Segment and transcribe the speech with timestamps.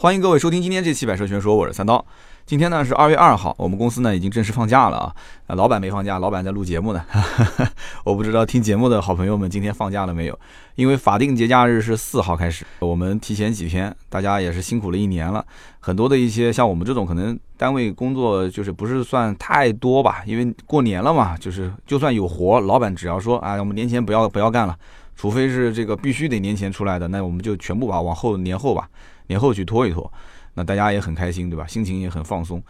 [0.00, 2.02] 欢迎各位收听今天这期《百车全说》，我是三刀。
[2.46, 5.14] 今天呢是二月二号，我们公司呢已经正式放假了啊。
[5.48, 7.04] 老板没放假，老板在录节目呢。
[8.02, 10.40] 我不知道听节目的好朋友们今天放假了没有？
[10.74, 15.44] 因为法定节假日是四号开始，我们提前几天，大家也是辛苦了一年了。
[15.80, 24.74] 很多的一些像我们这种可能单位工作就是不是算太多吧，因为过年了嘛，就是就算有活，老板只要说啊，我们年前不要不要干了，
[25.14, 28.88] 除非是这个必须得年前出来的，那我们就全部把往后年后吧。
[29.30, 30.12] 年后去拖一拖，
[30.54, 31.64] 那大家也很开心，对吧？
[31.68, 32.60] 心情也很放松，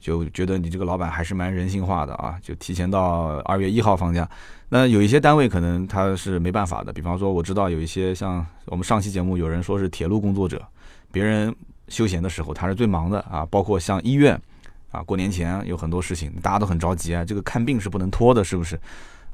[0.00, 4.26] 就觉得你这个老板还是蛮人性化的啊，就提前到二月一号放假。
[4.70, 10.66] 那有一些单位可能他是没办法的，比方说我知道有一些像我们上期节目有人说是铁路工作者，
[11.12, 11.54] 别人
[11.88, 14.40] 休闲的时候他是最忙的啊，包括像医院
[14.90, 18.80] 啊，过年前有很多事情，大家都很着急啊，这个看病是不能拖的，是不是？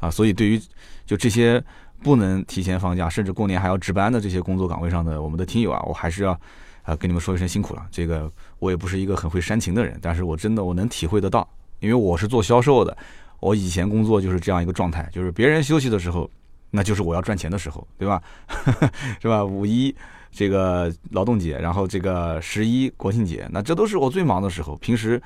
[0.01, 0.61] 啊，所以对于
[1.07, 1.63] 就这些
[2.03, 6.39] 不能提前放假，甚至过年还要值班的这些工作岗位上的我们的听友啊，我还是要。
[6.85, 7.85] 啊，跟你们说一声辛苦了。
[7.91, 8.31] 这个
[8.61, 11.49] 我也不是一个很会煽情的人，但是我真的我能体会得到，
[11.81, 12.97] 因为我是做销售的，
[13.41, 16.31] 我以前工作就是这样一个状态，就是别人休息的时候，
[16.71, 18.23] 那就是我要赚钱的时候，对吧？
[19.21, 19.45] 是吧？
[19.45, 19.95] 五一
[20.31, 24.77] 这个劳动节，然后这个十一国庆节，那这都是我最忙的时候。
[24.77, 25.21] 平时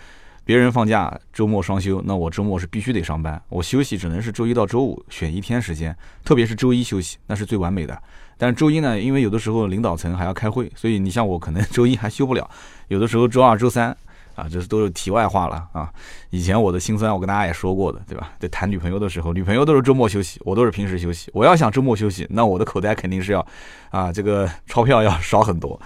[0.44, 8.00] 别人放假，周末双休，那我周末是必须得上班，我休息只能是周一到周五选一天时间，特别是周一休息，那是最完美的。
[8.38, 12.48] 但是周一呢，因为有的时候领导层还要开会，所以你像我可能 周一还休不了。
[12.86, 13.94] 有的时候周二、周三
[14.36, 15.92] 啊，这都是题外话了啊。
[16.30, 18.30] 以前我的心酸，我跟大家也说过的，对吧？
[18.38, 21.28] 在谈女朋友的时候，女朋友都是周末休息，我都是平时休息。
[21.34, 23.44] 我要想周末休息，那我的口袋肯定是要
[23.90, 25.78] 啊，这个钞票要少很多。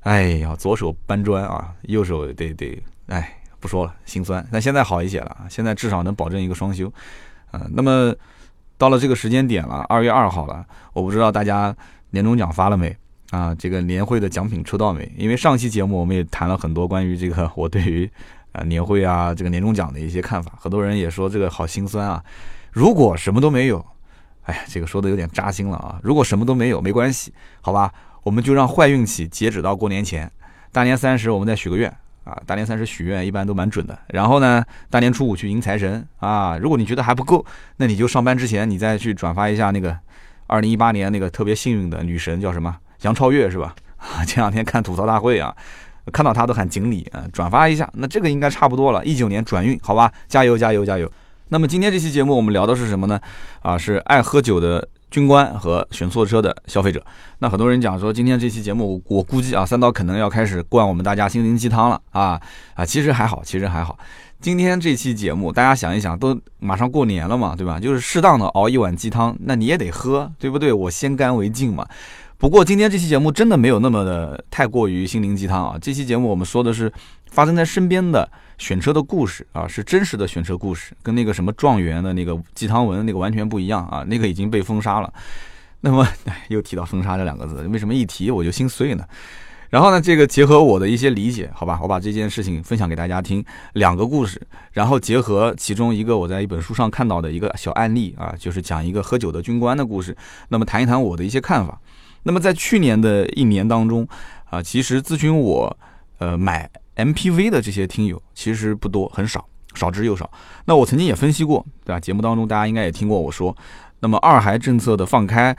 [0.00, 4.46] 哎呀，左手搬砖啊，右手得得，哎，不说了，心酸。
[4.52, 6.92] 但现在好一些了，现在至少能保证一个双休。
[7.52, 8.14] 嗯，那么。
[8.78, 11.74] 到了这个时间点了，二月二号了，我不知道大家
[12.10, 12.94] 年终奖发了没
[13.30, 13.54] 啊？
[13.54, 15.10] 这个年会的奖品抽到没？
[15.16, 18.10] 因为上期节目我们也谈了很多关于这个我对于
[18.52, 22.22] 啊年会啊这个年终奖的一些看法，很多人也说这个好心酸啊。
[22.70, 23.84] 如果什么都没有，
[24.42, 25.98] 哎呀，这个说的有点扎心了啊。
[26.02, 27.32] 如果什么都没有，没关系，
[27.62, 30.30] 好吧，我们就让坏运气截止到过年前，
[30.70, 31.94] 大年三十我们再许个愿。
[32.26, 33.96] 啊，大年三十许愿一般都蛮准的。
[34.08, 36.58] 然后呢，大年初五去迎财神啊。
[36.58, 39.96] 如果你觉得还不够，那你就上班之前你再去转发一下那个
[40.48, 43.72] 二零一八年那个特别幸运的女神叫什么杨超越是吧？
[43.98, 45.54] 啊， 前两天看吐槽大会啊，
[46.12, 47.88] 看到她都喊锦鲤啊，转发一下。
[47.94, 51.08] 那这个应该差不多了，一九年转运，好吧，加油加油加油。
[51.50, 53.20] 那么今天这期节目我们聊的是什么呢？
[53.62, 54.88] 啊，是爱喝酒的。
[55.10, 57.04] 军官和选错车的消费者，
[57.38, 62.40] 那很多人讲说，今天这期节目，我估计啊，三刀可能要开始灌我们大家心灵鸡汤了啊
[62.74, 62.84] 啊！
[62.84, 63.98] 其实还好，其实还好。
[64.40, 67.80] 今天这期节目，大家想一想，都马上过年了嘛，对吧？
[67.80, 70.72] 就是适当的熬一碗鸡汤，那你也得喝，对不对？
[70.72, 71.86] 我先干为敬嘛。
[72.38, 75.78] 不过今天这期节目真的没有那么的太过于心灵鸡汤啊。
[75.80, 76.92] 这期节目我们说的是
[77.30, 78.28] 发生在身边的。
[78.58, 85.12] 选车的故事啊，是真实的选车故事，跟那个什么状元的那个鸡汤文那个完全不一样啊，那个已经被封杀了。
[85.82, 86.08] 那么
[86.48, 89.04] 又提到封杀这两个字，为什么一提我就心碎呢？
[89.68, 93.44] 然后呢，这个结合我的一些理解，好吧，我把这件事情分享给大家听，
[93.74, 94.40] 两个故事，
[94.72, 100.16] 然后结合其中一个我在一本书上看到的一个小案例啊，就是讲一个喝酒的军官的故事，
[100.48, 101.78] 那么谈一谈我的一些看法。
[102.26, 104.06] 那么在去年的一年当中
[104.50, 105.74] 啊，其实咨询我
[106.18, 106.68] 呃买。
[106.96, 110.30] MPV 的这些听友其实不多，很少，少之又少。
[110.64, 112.00] 那我曾经也分析过，对吧？
[112.00, 113.54] 节目当中大家应该也听过我说，
[114.00, 115.54] 那么二孩政策的放开，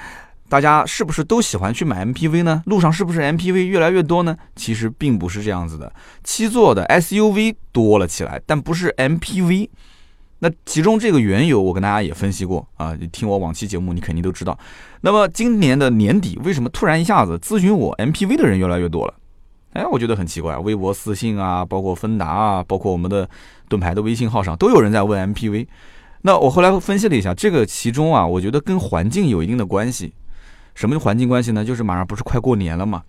[0.50, 2.64] 大家是不是都喜欢去买 MPV 呢？
[2.66, 4.36] 路上是不是 MPV 越来越多呢？
[4.56, 9.70] 其实并不是这样子的，七座的 SUV 多了起来，但不是 MPV。
[10.40, 14.58] 那其中这个缘由，我跟大家也分析过啊，你听我往期节目，你肯定都知道。
[15.02, 19.14] 那么今年的年底，为什么突然一下子咨询我 MPV 的人越来越多了？
[19.74, 23.30] 哎，我觉得很奇怪，微博私信啊，包括芬达啊，包括我们的
[23.68, 25.68] 盾牌的微信号上，都有人在问 MPV。
[26.22, 30.14] 那我后来分析了一下，这个其中啊，我觉得跟环境有一定的关系。
[30.74, 31.64] 什么环境关系呢？
[31.64, 33.04] 就是马上不是快过年了嘛，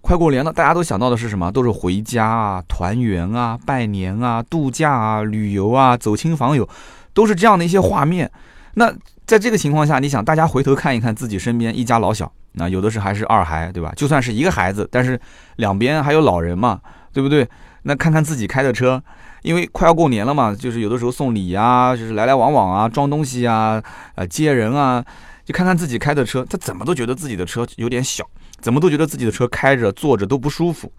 [0.00, 1.50] 快过年了，大家都想到的是什么？
[1.52, 6.68] 都是回家啊、团圆啊、拜年啊、度假啊、旅游啊、走亲访友，
[7.12, 8.30] 都是这样的一些画面。
[8.74, 8.92] 那
[9.26, 12.30] 在这个情况下，你想大家回头看一看自己身边一家老小。
[12.52, 13.92] 那有的是还是二孩，对吧？
[13.94, 15.20] 就算是一个孩子，但是
[15.56, 16.80] 两边还有老人嘛，
[17.12, 17.48] 对不对？
[17.82, 19.00] 那看看自己开的车，
[19.42, 23.80] 因为快要过年了嘛，就是有的时候送礼啊，就是来来往往啊，装东西啊，
[24.16, 25.04] 呃，接人啊，
[25.44, 28.26] 就看看自己开的车，他怎么都觉得自己的车有点小，
[28.60, 30.92] 怎么都觉得自己的车开着坐着都不舒服。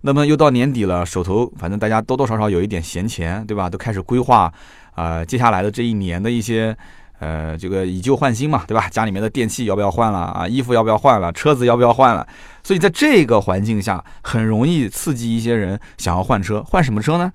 [0.00, 3.70] 那么又到年底了，手头反正大家多多少少有一点闲钱，对吧？
[3.70, 4.52] 都开始规划
[4.94, 6.76] 啊，接下来的这一年的一些。
[7.20, 8.88] 呃，这个以旧换新嘛，对吧？
[8.88, 10.48] 家里面的电器要不要换了啊？
[10.48, 11.30] 衣服要不要换了？
[11.30, 12.26] 车子要不要换了？
[12.64, 16.64] 所以在这个环境下，很容易刺激一些人想要换车。
[16.64, 17.32] 换什么车呢？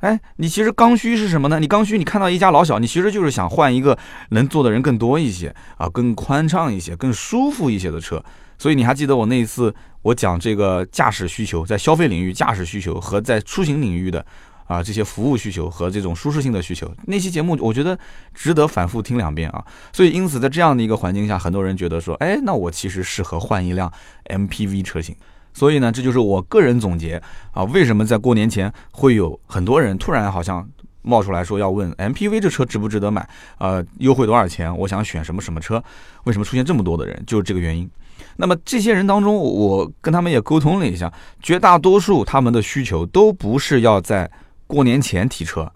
[0.00, 1.60] 哎，你其实刚需是什么呢？
[1.60, 3.96] 你刚需，你看到一家老小，你其实就是想换一个
[4.30, 8.20] 能坐的人更多一些啊，更宽敞一些、更舒服一些的车。
[8.58, 14.24] 所以你还记得我那一次我讲这个驾驶需求，在消费领域驾驶需求和在出行领域的
[14.66, 17.98] 啊这些服务需求和这种舒适性的需求，那期节目我觉得
[18.34, 19.64] 值得反复听两遍啊。
[19.92, 23.92] 所以因此在这样的一个环境下，很多人觉得说，哎，那我其实适合换一辆
[24.26, 25.14] MPV 车型。
[25.52, 27.22] 所以呢，这就是我个人总结
[27.52, 30.68] 啊，为什么在过年前会有很多人突然好像
[31.00, 33.26] 冒出来说要问 MPV 这车值不值得买？
[33.58, 34.76] 呃，优惠多少钱？
[34.76, 35.82] 我想选什么什么车？
[36.24, 37.22] 为什么出现这么多的人？
[37.26, 37.88] 就是这个原因。
[38.36, 41.12] 那么这些人当中，我跟他们也沟通了一下，
[41.42, 44.30] 绝大多数他们的需求都不是要在
[44.66, 45.70] 过年前提车，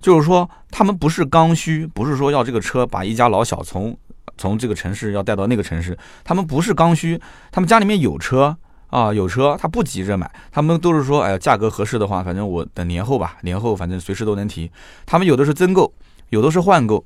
[0.00, 3.96] 就是说他们不是刚需，不是说要这个车把一家老小从
[4.36, 7.20] 从这个城市要带到那个城市，他们不是刚需，
[7.50, 8.56] 他们家里面有车。
[8.90, 14.70] 啊，有车他不急着买，他们都是说，哎呀，价格合适的话，反正我等年后吧，年后反正随时都能提。
[15.04, 15.92] 他们有的是增购，
[16.28, 17.04] 有的是换购，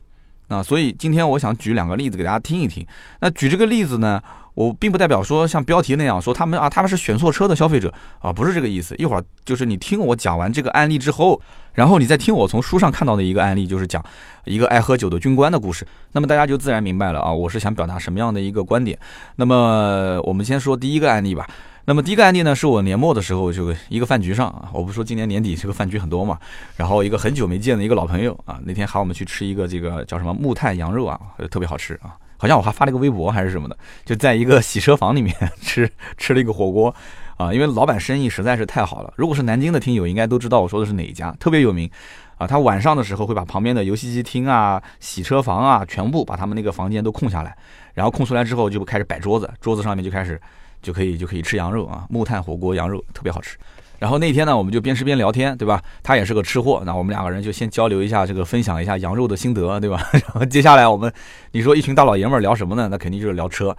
[0.49, 2.87] 啊，所以今天我想举两个例子给大家听一听。
[3.21, 4.21] 那举这个例子呢，
[4.55, 8.95] 我并不代表说像标题那样说他们啊，他们是选错车的消费者啊，不是这个意思。
[8.97, 11.41] 一会儿就是你听我讲完这个案例之后，
[11.75, 14.03] 然后你再听我从书上看到的一个案例，就是讲
[14.45, 18.99] 一个爱喝酒的军官的故事，那么大家就自然明白了啊，我是想表达什么样的一个观点。
[19.37, 21.47] 那么我们先说第一个案例吧。
[21.88, 26.38] 那么第一个案例呢，是我年末的时候就一个饭局上啊，我不说今年年底这个饭局很多嘛，
[26.76, 31.19] 然后一个很久没见的一个老朋友啊，那天喊我们去吃一个这个叫什么木炭羊肉啊，
[31.50, 36.94] 特别好吃啊，好像我还发了一个微博还是什么的，就在一个洗车房里面吃 吃了一个火锅
[37.38, 41.91] 啊，因为老板生意实在是太好了，如果是南京的听友应该都知道我说的是哪一家，特别有名
[42.37, 47.56] 啊，他晚上的时候会把旁边的游戏机厅啊、洗车房啊全部把他们那个房间都空下来，
[47.94, 50.38] 然后空出来之后就开始摆桌子，桌子上面就开始。
[50.83, 53.57] 就可以就可以吃羊肉啊，木炭火锅羊肉特别好吃。
[53.99, 55.83] 然后那天呢，我们就边吃边聊天，对吧？
[56.05, 60.01] 他也是个吃货，那我们两个人就先交流一下这个，分享一下羊肉的心得，对吧？
[60.13, 61.13] 然后接下来我们，
[61.51, 62.87] 你说一群大老爷们儿聊什么呢？
[62.89, 63.77] 那肯定就是聊车。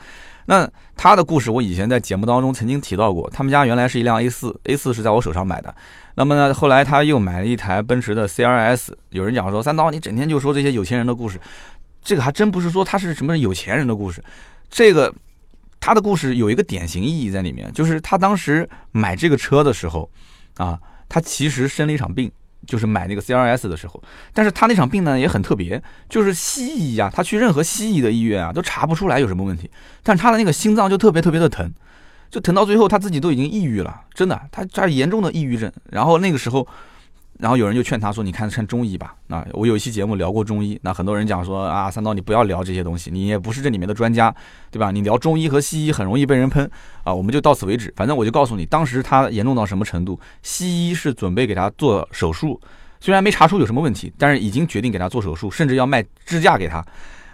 [0.48, 5.74] 那他的故事我以前在节目当中曾经提到过，他们家原来是一辆 A 四，A 四是在我手上买的。
[6.16, 8.90] 那么呢，后来他又买了一台奔驰的 CRS。
[9.12, 11.40] 有人讲说三刀，你整天就说这些有钱人的故事，
[12.04, 14.22] 这个还真不是说他是什么有钱人的故事，
[14.70, 15.14] 这个。
[15.90, 20.08] 他的故事有一个典型意义在里面，就是他当时买这个车的时候，
[20.58, 22.32] 啊，他其实生了一场病，
[22.68, 24.00] 就是买那个 CRS 的时候。
[24.32, 29.68] 但是他那场病呢也很特别，就是西医啊，他去任何西医的医院啊都查不出来有什么问题，
[30.04, 31.74] 但他的那个心脏就特别特别的疼，
[32.30, 35.74] 就疼到最后他自己都已经抑郁了，真的，他他严重的抑郁症。
[35.90, 36.68] 然后那个时候。
[37.40, 44.34] 然后有人就劝他说：“你看看中医吧。”啊，我有一期节目聊过中医，那很多人讲说啊，三刀你不要聊这些东西，你也不是这里面的专家，
[44.70, 44.92] 对吧？
[44.92, 46.70] 你聊中医和西医很容易被人喷
[47.06, 47.14] 啊。
[47.14, 47.94] 我们就到此为止。
[47.96, 52.60] 反正我就告诉你，当时他严重到什么程度，西医是准备给他做手术，
[53.00, 56.86] 虽然没查出有什么问题，但是已经决定给他做手术，甚至要卖支架给他，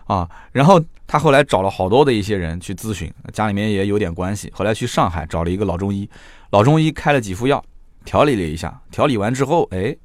[0.05, 0.29] 啊。
[0.51, 6.07] 然后他后来找了好多的一些人去咨询，家里面也有点关系，后来去上海找了一个老中医，
[6.51, 7.63] 老中医开了几副药。
[8.05, 9.95] 调理了一下，调理完之后，哎，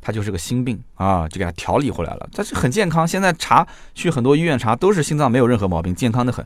[0.00, 2.28] 他就是个心病啊，就给他调理回来了。
[2.32, 6.44] 他是很健康，现在查去很多医院查都是心脏没有任何毛病，健康的很。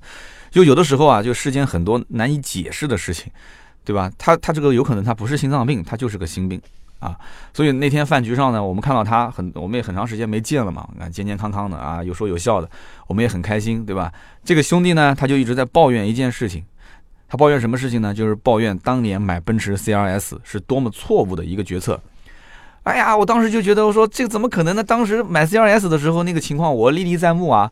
[0.50, 3.30] 就有的时候啊，就世间很多难以解释的事情，
[3.84, 4.10] 对吧？
[4.18, 6.60] 他他这个有可能他不是心脏病，他就是个心病
[6.98, 7.16] 啊。
[7.54, 12.68] 所以那天饭局上呢，我们看到他很，我们也很长时间没见了嘛，看健健康康的啊，有说有笑的，
[13.06, 14.12] 我们也很开心，对吧？
[14.44, 16.64] 这个兄弟呢，他就一直在抱怨一件事情。
[17.28, 18.14] 他抱怨什么事情呢？
[18.14, 22.00] 就是抱怨当年买奔驰 CRS 是多么错误的一个决策。
[22.84, 24.84] 哎呀，我当时就觉得，我说这个怎么可能呢？
[24.84, 27.70] 当时买 CRS 的时候，那个情况我历历在目啊。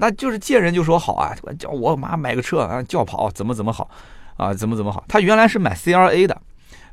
[0.00, 3.90] 那就是见人就说好啊，叫我妈买个车啊，轿跑怎么怎么好
[4.36, 5.02] 啊，怎么怎么好。
[5.08, 6.40] 他原来是买 CRA 的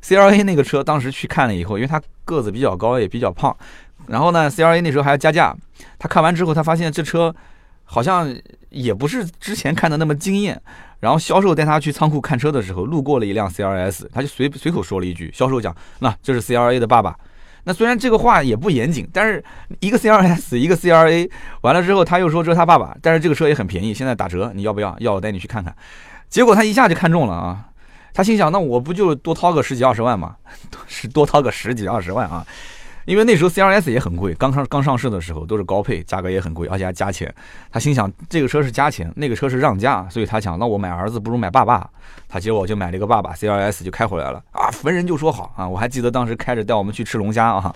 [0.02, 3.56] ，CRA 那个车当时去看了以后，因为他个子比较高也比较胖，
[4.08, 5.56] 然后呢，CRA 那时候还要加价。
[5.98, 7.34] 他看完之后，他发现这车
[7.86, 8.30] 好像
[8.68, 10.60] 也不是之前看的那么惊艳。
[11.00, 17.16] 然后销售带他去仓库看车的时候，路过了一辆 CRS，他就随随口说了一句：“销售讲，那这是 CRA 的爸爸。”
[17.64, 19.42] 那虽然这个话也不严谨，但是
[19.80, 21.28] 一个 CRS，一个 CRA，
[21.62, 24.96] 完了之后他又说这是他爸爸，但是这个车也很便宜，现在打折，你要不要？
[25.00, 25.74] 要我带你去看看。
[26.28, 27.66] 结果他一下就看中了啊！
[28.14, 30.36] 他心想：那我不就多掏个十几二十万吗？
[30.88, 32.46] 是多掏个十几二十万啊！
[33.06, 37.32] 因为那时候 C R S 也很贵，刚上刚上市的时候都是高配，价格也很贵，而且还加钱。
[37.70, 41.88] 他心想这个车是加钱，那个车是让价，所以他想那我买儿子不如买爸爸。
[42.28, 45.66] 他结果就买了一个爸爸 C R S 就开回来了啊，逢人就说好啊。
[45.66, 47.72] 我还记得当时开着带我们去吃龙虾啊，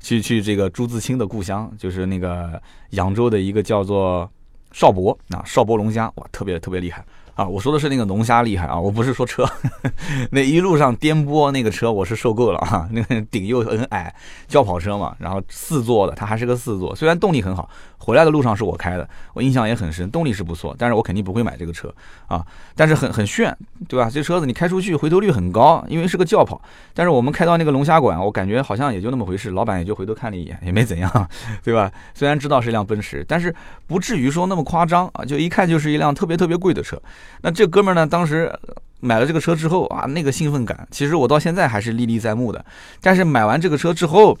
[0.00, 2.60] 去去这个朱自清的故乡，就是那个
[2.90, 4.28] 扬州的一个叫做
[4.72, 7.04] 邵博啊，邵博龙虾，哇，特别特别厉害。
[7.34, 9.48] 啊，我说的是那个龙虾厉害啊，我不是说车，
[10.30, 14.14] 那一路上颠簸那个车我是受够了啊，那个顶又很矮，
[14.48, 17.68] 轿跑车嘛，然后四座的，它还是个四座，虽然动力很好，
[18.02, 21.94] 回来的路上是我开的，我印象也很深，动力是不错，但是我肯定不会买这个车
[22.26, 22.44] 啊，
[22.74, 23.56] 但是很很炫，
[23.88, 24.10] 对吧？
[24.12, 26.60] 这车子你开出去回头率很高，因为是个轿跑，
[26.92, 31.28] 但是我们开到那个龙虾馆，我感觉好像也就那么回事，老板也就回头看了一眼，也没怎样，
[31.62, 31.90] 对吧？
[32.12, 33.54] 虽然知道是一辆奔驰，但是
[33.86, 37.00] 不至于说那么夸张啊，就一看就是一辆特别特别贵的车。
[37.42, 38.06] 那这哥们儿呢？
[38.06, 38.52] 当时
[39.00, 42.64] 买了这个车之后啊，那个兴奋感，其实我到现在还是历历在目的。
[43.00, 44.36] 但是买完这个车之后，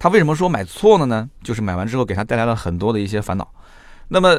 [0.00, 1.28] 他为什么说买错了呢？
[1.44, 3.46] 就是买完之后给他带来了很多的一些烦恼。
[4.08, 4.34] 那么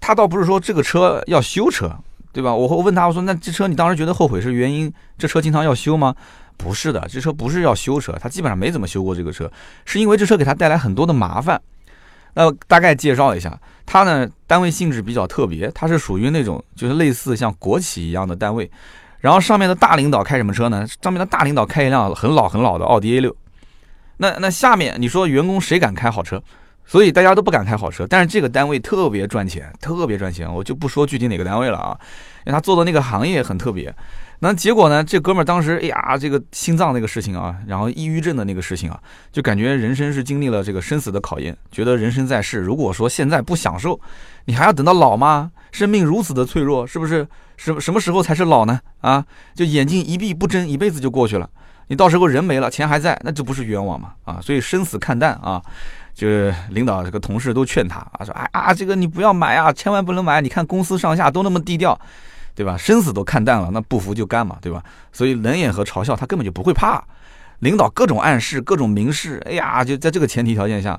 [0.00, 1.96] 他倒不是说这个车要修车，
[2.32, 2.52] 对吧？
[2.52, 4.92] 我会问他，我说那这车你当时觉得后悔是原因？
[5.16, 6.14] 这车经常要修吗？
[6.56, 9.50] 不是的，这车不是要修车，他基本上没怎么修过这个车，
[9.84, 11.62] 是因为这车给他带来很多的麻烦。
[12.34, 13.56] 那大概介绍一下，
[13.86, 18.68] 他呢单位性质比较特别，他是属于那种就是类似像国企一样的单位，
[19.20, 20.84] 然后上面的大领导开什么车呢？
[21.00, 23.34] 上面的大领导开一辆很老很老的奥迪 A 六，
[24.16, 26.42] 那那下面你说员工谁敢开好车？
[26.86, 31.98] 所以大家都不敢开好车，但是这个单位特别赚钱，特别赚钱，我就不说具体哪个单位了啊，
[32.44, 33.94] 因为他做的那个行业很特别。
[34.40, 35.02] 那结果呢？
[35.02, 39.00] 这哥们儿当时，哎呀，这个心脏那个事情啊，然后抑郁症的那个事情啊，
[39.32, 43.98] 就感觉人生是经历了这个生死的考验，觉得人生在世，如果说现在不享受，
[44.44, 45.50] 你还要等到老吗？
[45.72, 47.26] 生命如此的脆弱，是不是？
[47.56, 48.78] 什什么时候才是老呢？
[49.00, 51.48] 啊，就眼睛一闭不睁，一辈子就过去了。
[51.88, 54.12] 你到时候人没了，钱还在，那就不是冤枉嘛？
[54.24, 55.62] 啊，所以生死看淡啊，
[56.14, 60.40] 就是领导这个同事都劝他啊，说哎啊，这个你不要买啊，千万不能买。
[60.40, 61.98] 你看公司上下都那么低调。
[62.56, 62.76] 对吧？
[62.76, 64.80] 生死都看淡了，那不服就干嘛，对吧？
[65.10, 67.02] 所以冷眼和嘲笑他根本就不会怕，
[67.58, 70.96] 领导各种暗示、各种明示，哎呀，就在这个前提条件下，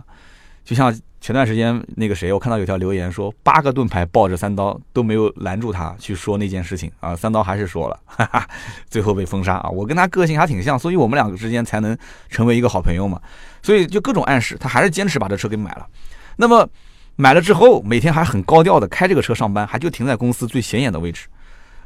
[0.65, 8.47] 就像前段时间那个谁，我看到有条留言说，八个盾牌抱着三刀都没有拦住他去说那件事情啊，三刀还是说了，哈哈，
[8.89, 9.69] 最后被封杀啊。
[9.69, 11.97] 我跟他个性还挺像，所以我们两个之间才能
[12.29, 13.21] 成为一个好朋友嘛。
[13.61, 15.87] 所以就各种暗示，他还是坚持把这车给买了。
[16.35, 16.67] 那么
[17.15, 21.27] 买了之后，每天还很高调的开这个车上班，还就停在公司最显眼的位置。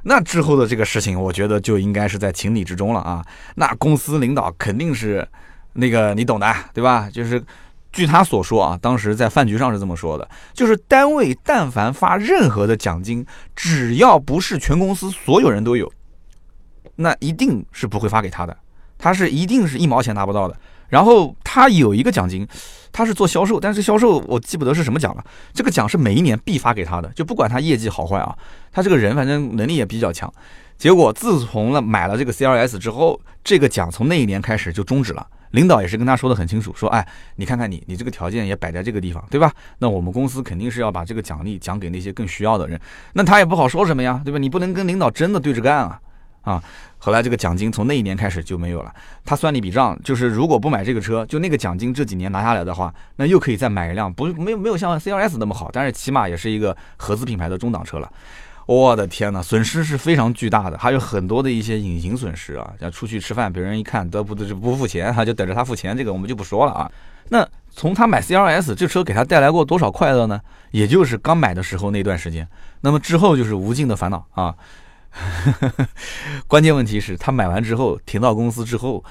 [0.03, 3.23] 那之后的这个事情，我觉得就应该是在情理之中了啊。
[3.55, 5.27] 那公司领导肯定是
[5.73, 7.09] 那个你懂的，对吧？
[7.11, 7.41] 就是
[7.91, 15.91] 据他所说啊，当时在饭局上是这么说的，就是单位但凡发任何的奖金，只要不是全公司所有人都有，
[16.95, 18.55] 那一定是不会发给他的，
[18.97, 20.55] 他是一定是一毛钱拿不到的。
[20.87, 22.47] 然后他有一个奖金，
[22.91, 25.23] 他是做销售，但是销售我记不得是什么奖了。
[25.53, 28.35] 这个奖是每一年必发给他的，就不管他业绩好坏啊，
[28.71, 30.31] 他这个人反正能力也比较强。
[30.77, 35.27] 结果自从了买了这个 CRS 之后，这个奖从那一年开始就终止了。
[35.51, 39.51] 领导也是跟他说的很清楚，说哎，你看看你，你这个条件也摆在这个地方，对吧？
[39.79, 42.79] 那我们公司肯定是要把这个奖励奖给那些更需要的人。
[43.13, 44.37] 那他也不好说什么呀，对吧？
[44.37, 45.99] 你不能跟领导真的对着干啊。
[46.41, 46.63] 啊，
[46.97, 48.91] 后来这个奖金从那一年开始就没有了。
[49.25, 58.09] 他算了一笔账，就是如果不买这个车，就那个奖金这几年拿下来的话，那又可以再买一辆，不没有没有像 C R S 那么好，但是起码也是一个合资品牌的中档车了。
[58.69, 66.91] 我的天呐，损失是非常巨大的，还有很多的一些隐形损失啊，像出去吃饭，别人一看都不都是不付钱，他就等着他付钱，这个我们就不说了啊。
[67.29, 70.39] 那从他买 C R S 这车给他带来过多少快乐呢？
[70.69, 72.47] 也就是刚买的时候那段时间，
[72.81, 74.53] 那么之后就是无尽的烦恼啊。
[76.45, 79.03] 关键问题是，他买完之后停到公司之后，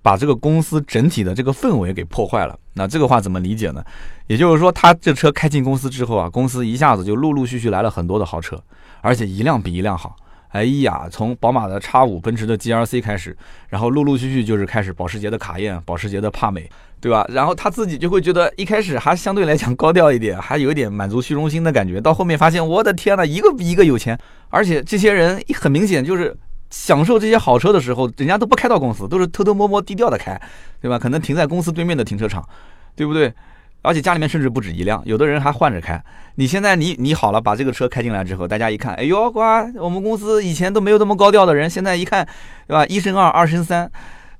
[0.00, 2.56] 把这个公司整体的这个氛围给破坏了。
[2.74, 3.84] 那这个话怎么理解呢？
[4.28, 8.62] 也就是说，他这车开进公司之后啊，公司一下子就陆陆续续来了很多的豪车，
[9.02, 10.16] 而且一辆比一辆好。
[10.48, 13.36] 哎呀，从宝马的叉五、奔驰的 G L C 开始，
[13.68, 16.70] 然后陆陆续续就是开始保时捷的卡宴、保时捷的帕美。
[17.02, 17.26] 对吧？
[17.30, 22.00] 然后他自己就会觉得一开始还相对来讲高调一点，还有一点满足虚荣心的感觉。
[22.00, 24.16] 到后面发现，我的天呐，一个比一个有钱，
[24.50, 26.32] 而且这些人很明显就是
[26.70, 30.40] 享受这些好车的时候，人家都不开到公司，都是偷偷摸摸、低调的开，
[30.80, 30.96] 对吧？
[30.96, 32.48] 可能停在公司对面的停车场，
[32.94, 33.34] 对不对？
[33.82, 36.02] 而且家里面甚至不止一辆，有的人还换着开。
[36.36, 42.26] 你现在你你好了，把这个车开进来之后，大家一看，哎呦，瓜，我们公司以前都没有这么高调的人，现在一看，
[42.66, 42.86] 对吧？
[42.86, 43.90] 一升二，二升三。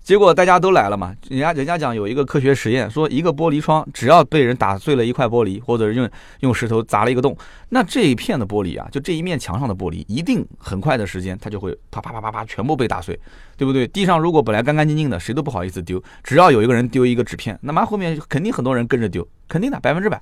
[0.02, 7.36] 结果大家都来了嘛，人家人家讲有一个科学实验，说一个玻璃窗只要被人打碎了一块玻璃，或者是用用石头砸了一个洞，
[7.68, 13.18] 那这一片的玻璃啊，就这一面墙上的玻璃，一定很快的时间它就会啪啪啪啪啪全部被打碎，
[13.56, 13.86] 对不对？
[13.86, 20.20] 地上如果本来干干净净的，谁都不好意思丢，只要有一个人丢一个纸片，那么后面肯定很多人跟着丢，肯定的百分之百。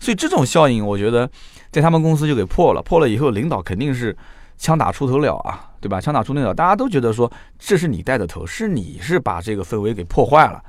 [0.00, 1.30] 所以这种效应，我觉得
[1.70, 4.16] 在他们公司就给破了，破了以后，领导肯定是
[4.58, 6.00] 枪打出头鸟啊，对吧？
[6.00, 10.62] 枪打出头鸟，大家都觉得说这是你带的头，是你是把这个氛围给破坏了。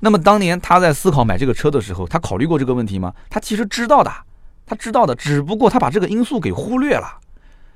[0.00, 3.12] 那么当年他在思考买这个车的时候，他考虑过这个问题吗？
[3.30, 4.12] 他其实知道的，
[4.66, 7.18] 他知道的，只不过他把这个因素给忽略了，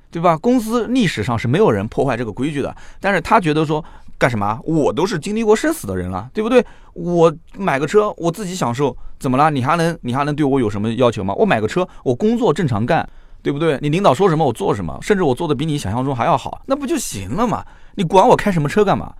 [0.09, 0.37] 对吧？
[0.37, 3.83] 公司历史上是没有人破坏这个规矩的，但是他觉得说
[4.17, 4.57] 干什么？
[4.63, 6.65] 我都是经历过生死的人了，对不对？
[6.93, 9.49] 我买个车，我自己享受，怎么了？
[9.49, 11.33] 你还能你还能对我有什么要求吗？
[11.33, 13.09] 我买个车，我工作正常干，
[13.43, 13.77] 对不对？
[13.81, 17.63] 你领导说什么我做什么，甚至我做的比你想象中还要好，那不就行了嘛？
[17.95, 19.13] 你管我开什么车干嘛？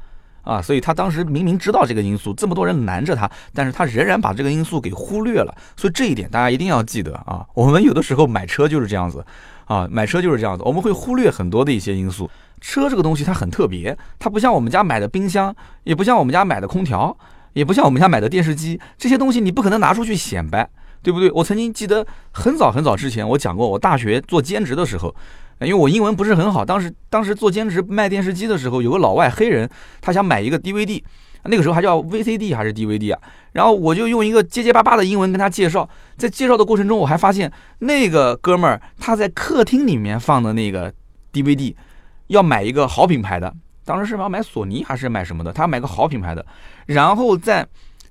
[0.44, 5.56] 啊，所以他当时明明知道这个因素，这么多人拦着他，但是他仍然把这个因素给忽略了。
[5.77, 7.46] 所以这一点大家一定要记得啊。
[7.53, 9.25] 我们有的时候买车就是这样子，
[9.65, 12.30] 啊，买车就是这样子，我们会忽略很多的一些因素。
[12.60, 15.53] 车这个东西它很特别，它不像我们家买的冰箱，
[15.84, 17.18] 也不像我们家买的空调，
[17.53, 20.70] 也不像我们家买的电视机，这些东西你不可能拿出去显摆，
[21.03, 21.29] 对不对？
[21.31, 25.13] 我曾经记得很早很早之前，我讲过，我大学做兼职的时候。
[25.60, 29.69] 因为我英文不是很好，当时当时做兼职卖电视机的时候，有个老外黑人，
[30.01, 31.01] 他想买一个 DVD，
[31.43, 33.22] 那个时候还叫 VCD 还是 DVD 啊？
[33.53, 40.91] 然后我就用一个结结巴巴的英文跟他介绍，在介绍的过程中，我还发现那个哥们儿他在客厅里面放的那个
[41.31, 41.74] DVD，
[42.27, 43.53] 要买一个好品牌的，
[43.86, 45.53] 当时是要买索尼还是买什么的？
[45.53, 46.45] 他要买个好品牌的，
[46.88, 47.65] 然后在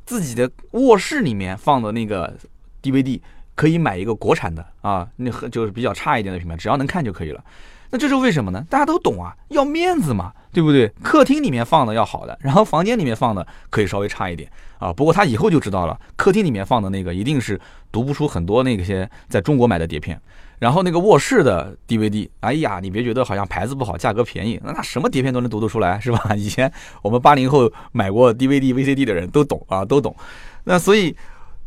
[0.06, 2.34] 自己的卧室里面放的那个
[2.82, 3.20] DVD。
[3.54, 7.44] 可以买一个国产的啊，那就是比较差一点的品牌，只要能看就可以了。
[7.90, 8.64] 那这是为什么呢？
[8.70, 10.88] 大家都懂啊，要面子嘛，对不对？
[11.02, 14.90] 客厅里面放的要好的，然后房间里面放的可以稍微差一点啊。
[14.90, 17.60] 不过他以后就知道了，客厅里面放的那个一定是
[17.92, 20.18] 读不出很多那些在中国买的碟片。
[20.58, 26.18] 然后那个卧室的 DVD，哎呀，你别觉得好像牌子不好，价格便宜，那什么碟片都能读得出来，是吧？
[26.34, 26.72] 以前
[27.02, 30.16] 我们八零后买过 DVD、VCD 的人都懂啊，都懂。
[30.64, 31.14] 那所以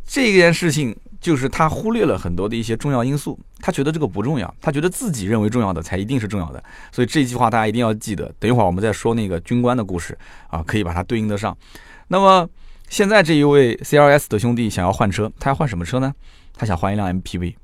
[0.04, 0.96] 这件事情。
[1.26, 8.32] 就是他忽略了很多的一些重要因素，他觉得这个不重要，他觉得自己认为重要的才一定是重要的，所以这一句话大家一定要记得。
[8.38, 10.16] 等一会儿我们再说那个军官的故事
[10.46, 11.58] 啊，可以把它对应得上。
[12.06, 12.48] 那么
[12.88, 16.14] 现在这一位 CRS 的兄弟想要换车，他要换什么车呢？
[16.56, 17.56] 他想换一辆 MPV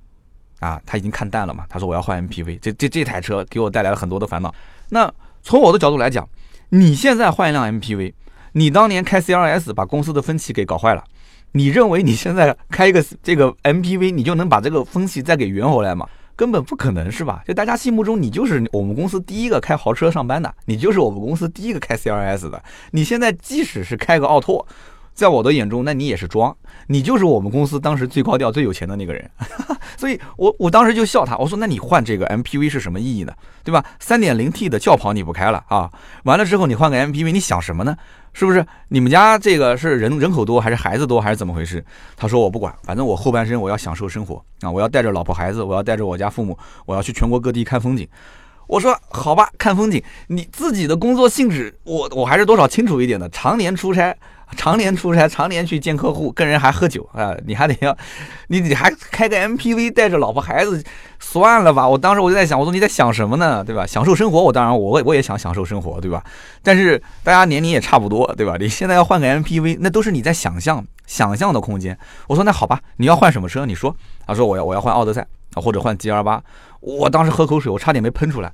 [0.58, 4.52] 啊，他已经看淡了嘛，他说我要换 MPV，这这这台车给我带来了很多的烦恼。
[4.88, 5.08] 那
[5.40, 6.28] 从我的角度来讲，
[6.70, 8.12] 你现在换一辆 MPV，
[8.54, 11.04] 你当年开 CRS 把公司的分歧给搞坏了。
[11.52, 16.08] 你认为你现在开一个这个 MPV，你就能把这个风气再给圆回来吗？
[16.34, 17.42] 根本不可能，是吧？
[17.46, 22.62] 就大家心目中，你就是我们公司第一个开豪车上班的，你就是我们公司第一个开 CRS 的。
[22.92, 24.66] 你现在即使是开个奥拓。
[25.14, 29.30] 在我的眼中，那你也是装，你就是我们公司当时最高调、最有钱的那个人，
[29.96, 33.32] 所以我我当时就笑他，我说那你换这个 MPV 是什么意义呢？
[33.62, 33.84] 对吧？
[34.00, 35.90] 三点零 T 的轿跑你不开了啊？
[36.24, 37.96] 完了之后你换个 MPV，你想什么呢？
[38.32, 38.64] 是不是？
[38.88, 41.84] 你们家这个是人人口多还是孩子多还是怎么回事？
[42.16, 48.08] 他说我不管，反正我后半生我要享受生活啊，我要带着老婆孩子，我要带着我家父母，我要去全国各地看风景。
[48.66, 54.16] 我说好吧，看风景，你自己的工作性质，我我还是多少清楚一点的，常年出差。
[54.56, 57.34] 常年出差，常年去见客户，跟人还喝酒啊！
[57.46, 57.96] 你还得要，
[58.48, 60.82] 你你还开个 MPV，带着老婆孩子，
[61.18, 61.88] 算了吧。
[61.88, 63.64] 我当时我就在想，我说你在想什么呢？
[63.64, 63.86] 对吧？
[63.86, 66.22] 享受生活，我当然我我也想享受生活，对吧？
[66.62, 68.56] 但是大家年龄也差不多，对吧？
[68.58, 71.98] 你现在要换个 MPV，那都是你在想象想象的空间。
[72.28, 73.66] 我说那好吧，你要换什么车？
[73.66, 73.94] 你说。
[74.26, 76.42] 他说我要我要换奥德赛啊，或者换 G L 八。
[76.80, 78.52] 我当时喝口水，我差点没喷出来。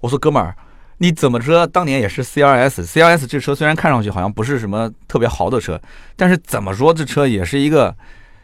[0.00, 0.54] 我说哥们儿。
[0.98, 1.66] 你怎么说？
[1.66, 5.80] 当年也是 C R S，C R S 这车虽然看上去好像不是什么特别豪的车，
[6.16, 7.94] 但是怎么说这车也是一个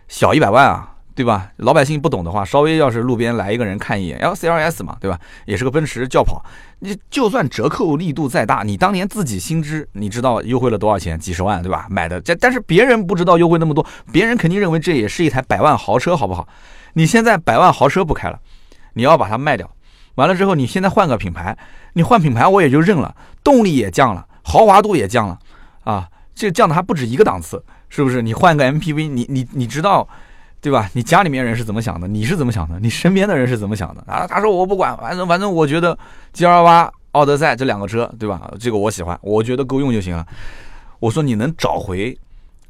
[0.06, 1.50] 小一百万啊，对吧？
[1.56, 5.18] 老百姓不懂的话，稍微要是路边来一个人看一眼，然后 C R S 嘛，对吧？
[5.46, 6.44] 也是个奔驰轿跑，
[6.78, 11.18] 你就算折扣力度再大，你当年自己心知，你知道优惠了多少钱？
[11.18, 11.88] 几十万，对吧？
[11.90, 16.46] 买的这，但是别人不知道优惠那么多，别人肯定认为这也是一台百万豪车，好不好？
[16.92, 18.38] 你现在百万豪车不开了，
[18.92, 19.68] 你要把它卖掉。
[20.16, 21.56] 完了之后，你现在换个品牌，
[21.94, 25.38] 你换品牌我也就认了，动力也降了，豪华度也降了，
[25.84, 28.22] 啊，这降的还不止一个档次，是不是？
[28.22, 30.06] 你换个 MPV，你你你知道，
[30.60, 30.88] 对吧？
[30.92, 32.06] 你家里面人是怎么想的？
[32.06, 32.78] 你是怎么想的？
[32.80, 34.04] 你身边的人是怎么想的？
[34.06, 35.98] 啊，他说我不管，反正反正我觉得
[36.32, 38.50] G 二八、奥德赛这两个车，对吧？
[38.60, 40.26] 这个我喜欢，我觉得够用就行了。
[41.00, 42.16] 我说你能找回。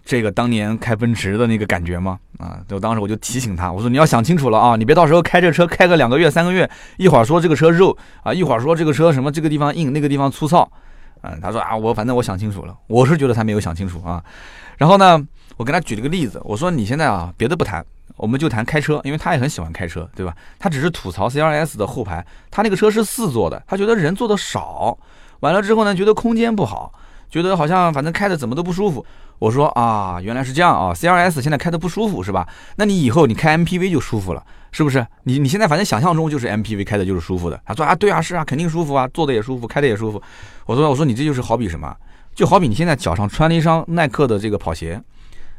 [0.05, 2.19] 这个当年开奔驰的那个感觉吗？
[2.39, 10.61] 啊，就当时我就提醒他，我说你要想清楚了啊，你别到时候开这车开个两个月、三个月，一会儿说这个车肉啊，一会儿说这个车什么这个地方硬，那个地方粗糙，
[11.23, 14.23] 啊，他说啊，我反正我想清楚了，我是觉得他没有想清楚啊。
[14.77, 15.19] 然后呢，
[15.57, 17.83] 我跟他举了个例子，我说你现在啊，别的不谈，
[18.17, 20.35] 我们就谈开车，因为他也很喜欢开车，对吧？
[20.59, 24.99] 他只是吐槽 C R S 的后排，他那个车是四座的，他觉得人坐的少，
[25.41, 26.93] 完了之后呢，觉得空间不好。
[27.31, 29.05] 觉得好像反正开的怎么都不舒服。
[29.39, 32.49] 我说啊，原来是这样啊，CRS 现在开的不舒服是吧？
[32.77, 34.43] 那你以后你开 MPV 就舒服了，
[34.73, 35.07] 是不是？
[35.25, 37.61] 你你现在反正想象中就是 MPV 开的就是舒服的。
[37.67, 40.23] 他说啊，对啊，是啊，肯定舒服啊，坐的也舒服，开的也舒服。
[40.67, 41.95] 我说我说你这就是好比什么？
[42.35, 45.01] 就好比你现在脚上穿了一双耐克的这个跑鞋，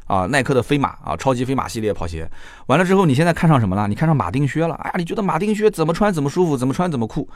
[0.08, 2.30] 啊，耐克的飞马啊，超级飞马系列跑鞋，
[2.66, 3.88] 完了之后你现在看上什么了？
[3.88, 4.76] 你看上马丁靴了？
[4.76, 7.30] 哎呀，你觉得马丁靴怎么穿怎么舒服，怎么穿怎么酷？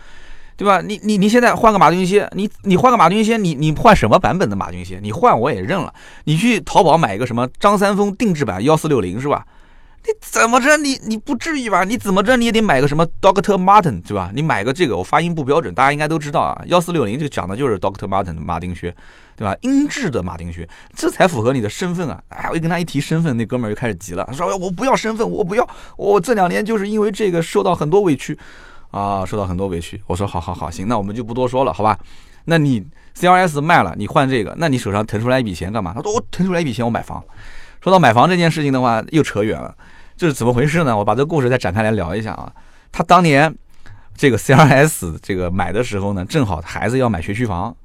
[0.60, 0.82] 对吧？
[0.82, 5.00] 你你你现在换个马丁靴，你你换个马丁靴，你你换什么版本的马丁靴？
[5.02, 5.94] 你换我也认了。
[6.26, 9.46] 你去淘宝买一个什么张三丰定制版幺四六零是吧？
[10.04, 10.76] 你怎么着？
[10.76, 11.86] 你你不至于吧？
[11.86, 12.36] 你怎么着？
[12.36, 14.32] 你也得买个什么 Doctor Martin 是吧？
[14.36, 16.62] 你买个这个，我发音不标准，大家应该都知道啊。
[16.66, 18.94] 幺四六零就讲的就是 Doctor Martin 马丁靴，
[19.38, 19.56] 对吧？
[19.62, 22.22] 英制的马丁靴，这才符合你的身份啊！
[22.28, 28.38] 哎，我一跟他一提身份，那哥们儿就开始急了，说我不要身份，我不要，我这两年就是因为这个受到很多委屈。
[28.92, 30.02] 啊，受到很多委屈。
[30.08, 31.98] 我说好好好，行，那我们就不多说了，好吧？
[32.46, 35.94] 那你 C R S 卖了，你换这个，那你手上腾出来一笔钱干嘛？
[35.94, 37.24] 他说我腾出来一笔钱，我买房。
[37.82, 39.76] 说到买房这件事情的话，又扯远了，
[40.18, 40.98] 这是怎么回事呢？
[40.98, 42.52] 我把这个故事再展开来聊一下啊。
[42.92, 43.54] 他当年
[44.18, 47.76] 这个 C R S 这个买的时候呢，正好孩子要买学区房，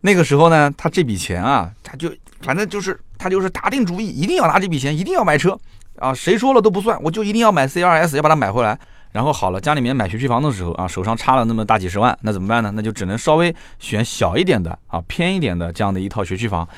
[0.00, 5.58] 那个时候呢，他这笔钱啊，他就反正就是他就是打定主意，一定要拿这笔钱，一定要买车
[5.98, 8.78] 啊，谁说了都不算，我就一定要买 C R S，要把它买回来。
[9.16, 12.70] 然后好了，家里面买学区房的时候啊，手上差了那么大几十万，那怎么办呢？
[12.74, 16.68] 那就只能稍微选小一点的啊，偏一点的这样的一套学区房。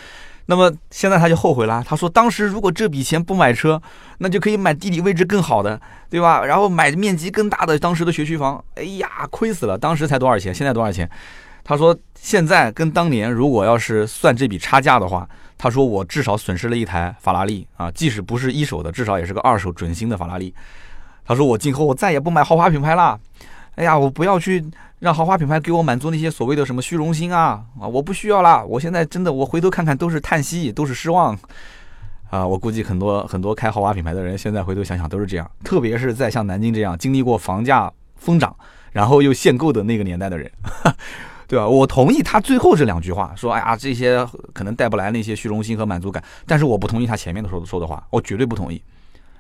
[0.47, 3.83] 那么现在他就后悔了，他说当时如果这笔钱不买车，
[4.19, 6.45] 那就可以买地理位置更好的，对吧？
[6.45, 8.65] 然后买面积更大的当时的学区房。
[8.77, 9.77] 哎呀，亏死了！
[9.77, 10.55] 当时才多少钱？
[10.55, 11.11] 现在多少钱？
[11.65, 20.55] 他说现在跟当年如果要是算这笔差价的话，他说我至少损失了一台法拉利啊，即使不是一手的，至少也是个二手准新的法拉利。
[21.29, 23.21] 他说：“我今后我再也不买豪华品牌了。
[23.75, 24.65] 哎呀，我不要去
[24.99, 27.87] 让豪华品牌给我满足那些所谓的什么虚荣心啊啊！
[27.87, 28.65] 我不需要了。
[28.65, 31.39] 我现在真的，我回头看看都是叹息，都是失望
[32.31, 32.47] 啊！
[32.47, 35.49] 我估计很多很多开豪华品牌的人，现在回头想想都是这样。
[35.63, 38.57] 特别是在像南京这样经历过房价疯涨，
[38.91, 40.51] 然后又限购的那个年代的人，
[41.47, 41.69] 对吧？
[41.69, 46.25] 我同意他最后这两句话，说哎呀，这些可能带不来那些虚荣心和满足感。
[46.47, 48.83] 但是我不同意他前面的说的说的话，我绝对不同意。”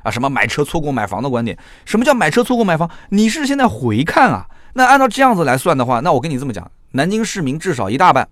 [0.02, 1.56] 啊，什么买车错过买房的观点？
[1.84, 2.90] 什么叫买车错过买房？
[3.11, 4.46] 你是现在回看啊？
[4.74, 8.28] 那按照这样子来算的话，那我跟你这么讲，南京市民至少一大半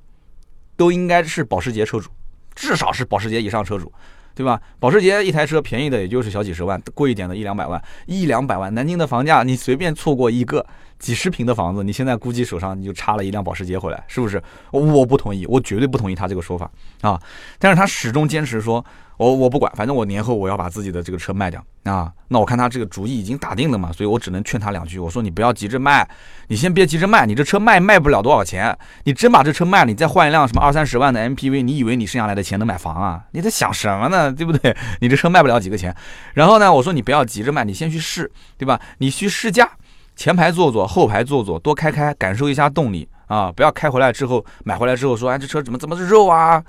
[0.77, 2.11] 都应该是保时捷车主，
[2.55, 3.93] 至少是保时捷以上车主，
[4.35, 4.61] 对吧？
[4.79, 8.73] 保时捷一台车便宜的也就是小几十万，贵一点的一两百万，一两百万。
[8.75, 10.65] 南京的房价，你随便错过一个
[10.99, 14.43] 几十平的房子，你现在估计手上你就差了一辆保时捷回来，是不是？
[14.71, 17.21] 我不同意，我绝对不同意他这个说法啊！
[17.59, 18.85] 但是他始终坚持说。
[19.19, 22.13] 我我不管，反正我年后我要把自己的这个车卖掉啊。
[22.29, 24.99] 那我看他这个主意已经打定了嘛，所以我只能劝他两句。
[24.99, 26.07] 我说你不要急着卖，
[26.49, 28.77] 你先别急着卖，你这车卖卖不了多少钱。
[29.05, 33.25] 你真把这车卖了，你再换一辆什么二三十万的 MPV，你以为你剩下来的钱能买房啊？
[33.31, 34.31] 你在想什么呢？
[34.31, 34.77] 对不对？
[35.01, 35.97] 你这车卖不了几个钱。
[36.35, 38.79] 然后呢，我说你不要急着卖，你先去试，对吧？
[38.99, 39.67] 你去试驾，
[40.17, 43.53] 前排坐坐，后排坐坐，多开开，感受一下动力啊！
[43.53, 46.65] 不要开回来之后买回来之后说，哎，这车怎么怎么是肉啊？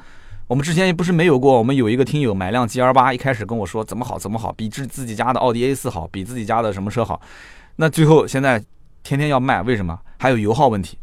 [0.47, 7.21] 我们之前也不是没有过，我们有一个听友买辆 G R 八，一开始跟我说怎么好怎么好，比自自己家的奥迪 A 四好，比自己家的什么车好，
[7.77, 8.63] 那最后现在
[9.01, 9.97] 天天要卖，为什么？
[10.19, 10.97] 还有油耗问题。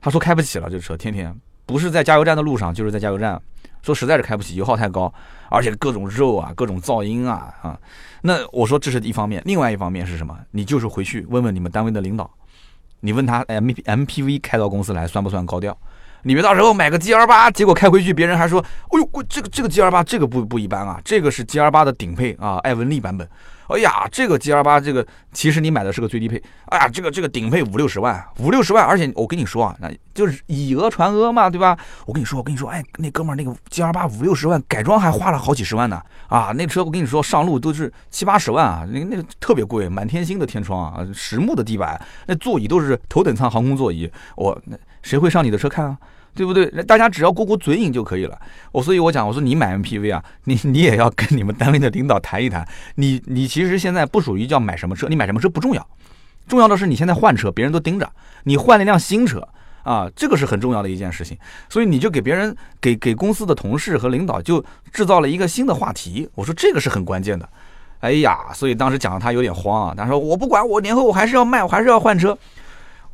[0.00, 3.40] 他说开不起了，这车天天不是在加油站的路上，就是在加油站，
[3.82, 5.12] 说实在是开不起，油耗太高，
[5.50, 7.78] 而且各种肉啊，各种噪音啊啊。
[8.26, 10.36] 那我说这是一方面，另外一方面是什么？
[10.50, 12.28] 你就是回去问问你们单位的领导，
[13.00, 15.78] 你问他 M M P V 开到公司来算不算高调？
[16.22, 18.60] 你别到时候买个 G R 八，结果开回去别人还说
[18.90, 23.28] ：“哎呦，这个这个 G R 八这个不不一般啊，这个是 G R 八的顶配啊，艾文利版本。
[23.68, 26.42] 哎呀，这个 G R 八这个其实你买的是个最低配。
[26.66, 31.76] 哎呀，这个这个顶配五六十万，五六十万，而且我跟你说啊，那就是以讹传讹嘛，对吧？
[32.06, 45.98] 我跟你说，我跟你说，哎，那哥们儿那个 G R 八五六十万改装还花了好几十万呢啊，那车我跟你说上路都是七八十万啊，那那个特别贵，满天星的天窗啊，实木的地板，那座椅都是头等舱航空座椅，我那谁会上你的车看啊？
[46.36, 46.66] 对不对？
[46.84, 48.38] 大家只要过过嘴瘾就可以了。
[48.70, 52.68] 我所以，我讲，我说你买 MPV 啊，你你也要跟你们单位的领导谈一谈。
[52.96, 55.88] 你你其实现在不属于叫买什么车，你买什么车不重要，
[56.46, 58.08] 重要的是你现在换车，别人都盯着
[58.44, 59.48] 你换了一辆新车
[59.82, 61.36] 啊，这个是很重要的一件事情。
[61.68, 66.28] 所以你就给别人给给公司的同事和领导就制造了一个新的话题。
[66.34, 67.48] 我说这个是很关键的。
[68.00, 72.36] 哎呀，所以当时讲的他有点慌啊，他说我不管，我年后我还是要卖，我还是要换车。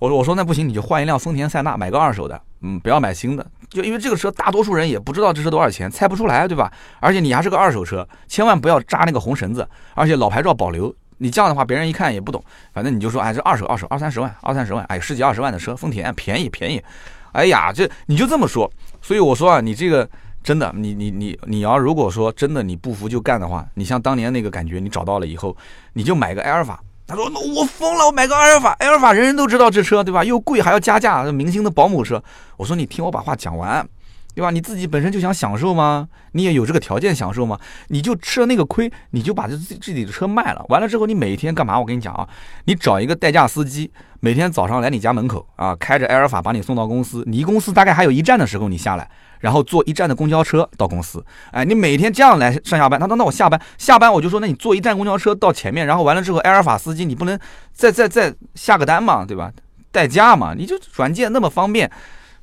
[0.03, 6.73] 我说我说那不行，你就换一辆丰田塞纳，买个二手的，嗯，不要买新的，就因为这个车大多数人也不知道这车多少钱，猜不出来，对吧？
[6.99, 16.83] 而且你还是个二手车，千万不要扎那个红绳子，而且老牌照保留，你这样的话别人一看也不懂，反正你就说，哎，这二手二手二三十万，二三十万，哎，十几二十万的车，丰田便宜便宜，
[17.31, 18.69] 哎呀，这你就这么说。
[19.01, 20.09] 所以我说啊，你这个
[20.43, 25.57] 真的，你你你你要如果说真的你不服就干的话，你像当年那个感觉，你找到了以后，
[25.93, 26.83] 你就买个埃尔法。
[27.13, 30.25] 他说：“那我疯了，我买个埃尔法，埃尔法人人都知道这车，对吧？
[30.25, 32.23] 又贵还要加价，明星的保姆车。”
[32.57, 33.87] 我说：“你听我把话讲完。”
[34.35, 34.51] 对吧？
[34.51, 36.09] 你自己本身就想享受吗？
[36.33, 37.59] 你也有这个条件享受吗？
[37.89, 40.65] 你就吃了那个亏，你就把这自自己的车卖了。
[40.71, 41.79] 完了之后，你每天干嘛？
[41.79, 42.27] 我跟你讲啊，
[42.65, 47.23] 你找一个代驾司机，每天早上来你家门口啊，开着埃尔法把你送到公司。
[47.27, 49.07] 离公司大概还有一站的时候，你下来，
[49.43, 51.23] 然后坐一站的公交车到公司。
[51.51, 52.99] 哎，你每天这样来上下班。
[52.99, 57.39] 他说：“那我下班，下班我就说，那你坐一站公交车到前面，然后完了之后，埃尔法司机你不能
[57.73, 59.53] 再再再下个单嘛，对吧？
[59.91, 61.91] 代驾嘛，你就软件那么方便。”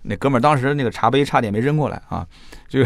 [0.03, 2.25] 那哥们儿当时那个茶杯差点没扔过来啊！
[2.69, 2.79] 就，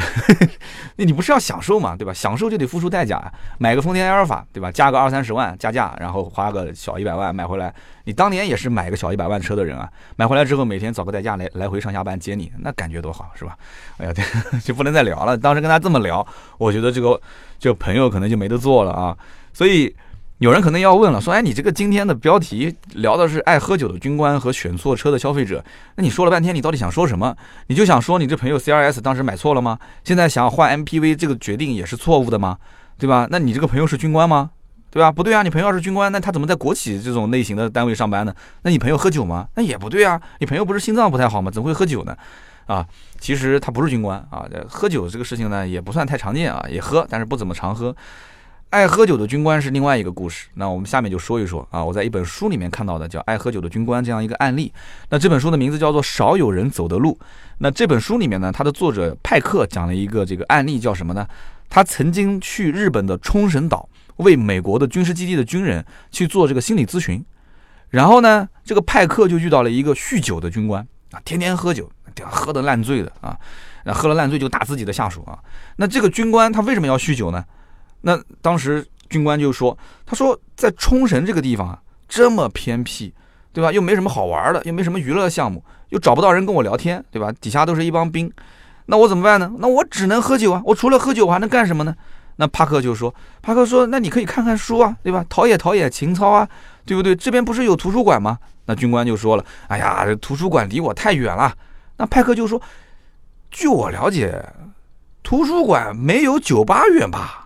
[0.96, 2.13] 那你不是要享受嘛，对吧？
[2.13, 3.30] 享受就得付出代价啊！
[3.60, 4.72] 买个丰田埃尔法，对吧？
[4.72, 7.74] 加个二三十万加价，然后花个小一百万买回来。
[8.06, 13.58] 你当年也是买个小一百万车的人啊，买回来之后每天找个代驾来来回上下班接你，那感觉多好，是吧？
[13.98, 14.13] 哎呀，
[14.63, 15.38] 就不能再聊了。
[15.38, 16.26] 当时跟他这么聊，
[16.58, 17.22] 我觉得这个
[17.60, 19.17] 这个朋友可能就没得做了啊，
[19.52, 19.93] 所以。
[20.39, 25.63] 有人可能要问了，说：“哎，你这个今天的标题聊的是爱喝酒的军官和选错车的消费者，
[25.96, 27.34] 那你说了半天，你到底想说什么？
[27.67, 29.80] 你就想说你这朋友 C R S 当时买错了吗？
[30.04, 32.58] 现在想要换 M P V 这个决定也是错误的吗？
[32.98, 33.28] 对吧？
[33.32, 34.50] 那你这个朋友是军官吗？
[34.89, 35.10] 对吧？
[35.12, 38.36] 不对啊，你朋友要是军官，那他怎么在国企这种类型的单位上班呢？
[38.63, 39.48] 那你朋友喝酒吗？
[39.56, 41.50] 那也不对啊，你朋友不是心脏不太好吗？
[41.50, 42.17] 怎么会喝酒呢？
[42.65, 42.86] 啊，
[43.19, 47.96] 其实他不是军官啊，喝酒这个事情呢也不算太常见啊，也喝，但是不怎么常喝。”
[48.74, 54.74] 爱喝酒的军官是另外一个故事，那我们下面就说一说啊，我在一本书里面看到的叫《爱喝酒的军官》这样一个案例。
[55.10, 57.12] 那这本书的名字叫做《少有人走的路》。
[57.60, 61.28] 那这本书里面呢，它的作者派克讲了一个这个案例，叫什么呢？
[61.70, 67.24] 他曾经去日本的冲绳岛为美国的军事基地的军人去做这个心理咨询，
[67.92, 70.82] 然后呢，这个派克就遇到了一个酗酒的军官
[71.12, 71.88] 啊，天天喝酒，
[72.24, 73.38] 喝得烂醉的啊，
[73.86, 75.38] 那喝了烂醉就打自己的下属啊。
[75.76, 77.46] 那这个军官他为什么要酗酒呢？
[78.06, 83.13] 那当时军官就说：“他说在冲绳这个地方啊，这么偏僻，
[83.54, 83.72] 对吧？
[83.72, 87.32] 又没什么好玩的，又没什么娱乐项目，又找不到人跟我聊天，对吧？
[87.39, 88.32] 底下都是一帮兵，
[88.88, 89.52] 那我怎么办呢？
[89.60, 90.62] 那我只能喝酒啊！
[90.66, 91.96] 我除了喝酒，我还能干什么呢？”
[92.38, 95.24] 那帕克就说：“帕克说，那你可以看看书啊，对吧？
[95.30, 96.50] 陶冶陶冶情操啊，
[96.86, 97.16] 对不对？
[97.16, 101.54] 这边不是有图书馆吗？”那军官就说了：“哎呀，这图书馆离我太远了。”
[101.98, 102.60] 那派克就说
[103.52, 104.44] ：“据我了解，
[105.22, 107.42] 图书馆没有酒吧远吧？”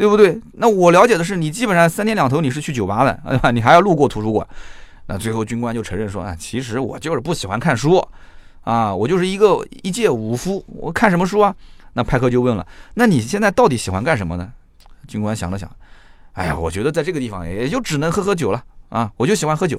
[0.00, 0.40] 对不对？
[0.52, 3.50] 那我了解的是，你基本上三天两头你是去酒吧的， 对吧？
[3.50, 4.46] 你还要路过图书馆。
[5.04, 8.02] 那最后军官就承认说：“啊，其实我就是不喜欢看书，
[8.62, 11.54] 啊，我就是一个一介武夫，我看什么书啊？”
[11.92, 14.50] 那派克就问了：“那你现在到底喜欢干什么呢？”
[15.06, 15.70] 军官想了想
[16.32, 19.78] ：“哎呀，我觉得在这个地方也就只能喝喝酒了啊，我就喜欢喝酒。”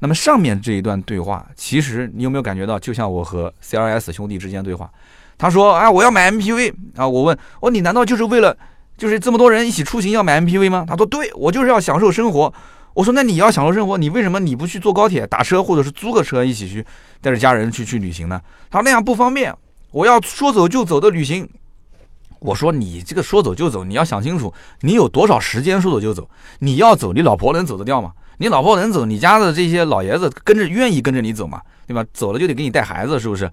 [0.00, 4.90] 那么上面这一段对话，其实你有没有感觉到，就像我和 C R S 兄弟之间对话？
[5.38, 8.56] 他说：“啊，我要买 M P V 啊！”我问：“哦，你难道就是为了？”
[8.98, 10.84] 就是这么多人一起出行要买 MPV 吗？
[10.86, 12.52] 他说：“对，我就是要享受生活。”
[12.94, 16.84] 我说：“那你要享受生活，你为什么你不去坐高铁、打车，或者是租个车一起去
[17.20, 19.54] 带着家人去去旅行呢？”他说：“那样不方便，
[19.92, 21.48] 我要说走就走的旅行。”
[22.40, 26.28] 我说：“你这个说走就走，你要想清楚，你有多少时间说走就走？
[26.58, 28.10] 你要走，你老婆能走得掉吗？
[28.38, 31.60] 你老婆能走，你家的这些老爷子跟着愿意跟着你走吗？
[31.86, 32.04] 对吧？
[32.12, 33.48] 走了就得给你带孩子，是不是？”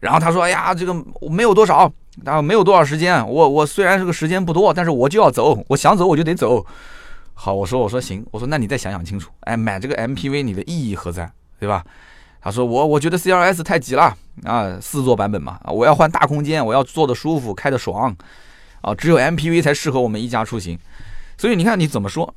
[0.00, 0.92] 然后他说：“哎呀，这个
[1.30, 1.92] 没有多少。”
[2.26, 6.66] 啊，没有多少时间，我我虽然这个时间不多，但是我就要走，我想走我就得走。
[7.34, 11.84] 好，我说我说行，我说那你再想想清楚，哎，买这个 MPV 你的意义何在，对吧？
[12.42, 18.14] 他说我我觉得 CLS 太挤了啊，四座版本嘛，我要换大空间，我要坐的舒服，开的爽
[18.82, 20.78] 啊，只有 MPV 才适合我们一家出行。
[21.38, 22.34] 所以你看你怎么说，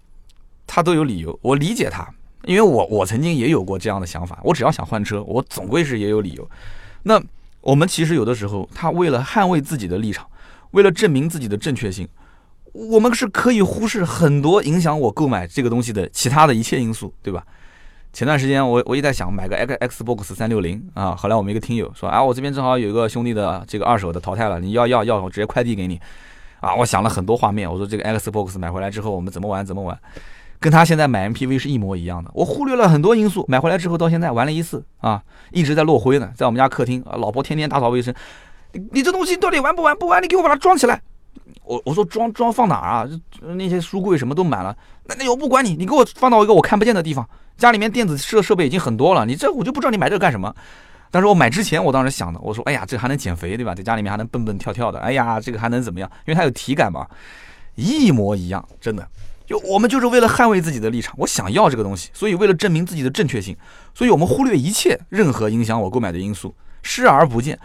[0.68, 2.08] 他都有理由，我理解他，
[2.44, 6.48] 因为我我曾经也有过这样的想法，我只要想换车，我总归是也有理由。
[7.02, 7.20] 那。
[7.64, 10.28] 我们其实有的时候，他为了捍卫自己的立场，
[10.72, 12.08] 为了证明自己的正确性，
[12.72, 17.44] 我们是可以忽视很多影响我购买这个东西的其他的一切因素，对吧？
[18.12, 26.00] 前段时间我我也在想买个 X Xbox 三六零啊，后来我们一个听友说啊，我这边正好有一个兄弟的这个二手的淘汰了，你要要要，我直接快递给你
[26.60, 26.76] 啊！
[26.76, 29.98] 我想了很多画面，我说这个 Xbox 买回来之后我们怎么玩怎么玩。
[30.64, 33.44] 跟他现在买 MPV 是一模一样的，我忽略了很多因素。
[33.50, 35.22] 买回来之后到现在玩了一次啊，
[35.52, 38.16] 一直在落灰呢，在我们家客厅啊，老婆天天打扫卫生。
[38.72, 39.94] 你你这东西到底玩不玩？
[39.98, 41.02] 不玩，你给我把它装起来。
[41.66, 43.10] 我我说装装放哪儿啊？
[43.56, 44.74] 那些书柜什么都满了。
[45.06, 47.28] 那那我不管你，你给我放到一个我看不见的地方。
[47.58, 50.56] 家里面电子设设备已经很多了，你这我就不知道你买这个干什么。
[51.12, 53.76] 但是我买之前我当时想的，我说哎呀，这还能减肥对吧？
[53.76, 56.10] 在家里面还能蹦蹦跳跳的，哎呀，这个还能怎么样？
[56.26, 57.06] 因为它有体感嘛，
[57.76, 59.06] 一模一样，真的。
[59.46, 63.56] 就我们就是为了捍卫自己的立场，我想要这个东西，所以为了证明自己的正确性，
[63.94, 67.60] 所以我们忽略一切任何影响我购买的因素，视而不见，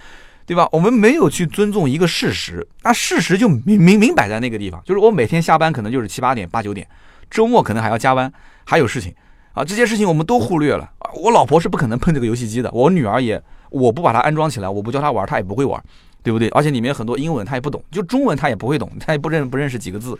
[0.44, 0.68] 对吧？
[0.72, 6.86] 我们没有去尊重一个事实，那事实就明明明摆在那个地方，就是我每天下班可能就是七八点、八九点，
[7.30, 8.32] 周末可能还要加班，
[8.64, 9.14] 还有事情
[9.52, 10.90] 啊，这些事情我们都忽略了。
[11.14, 15.82] 我老婆是不可能碰这个游戏机的，我女儿也，我不把它安装起来，我不教她玩，她也不会玩，
[16.22, 16.48] 对不对？
[16.48, 20.18] 而且里面很多英文她也不懂，就中文她也不会懂，她也不认不认识几个字，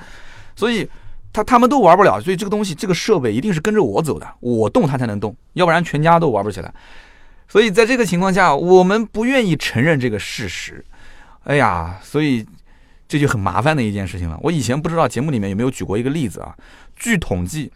[0.56, 0.88] 所以
[1.32, 6.72] 他他们都玩不了，所以这个东西这个设备一定是跟着我走的，我动它才能动，要不然全家都玩不起来。
[7.48, 10.84] 所以在这个情况下，我们不愿意承认这个事实，
[11.44, 12.46] 哎呀，所以
[13.06, 14.38] 这就很麻烦的一件事情了。
[14.42, 16.54] 我以前不知道节目里面有没有举过一个例子啊？
[16.96, 17.72] 据统计，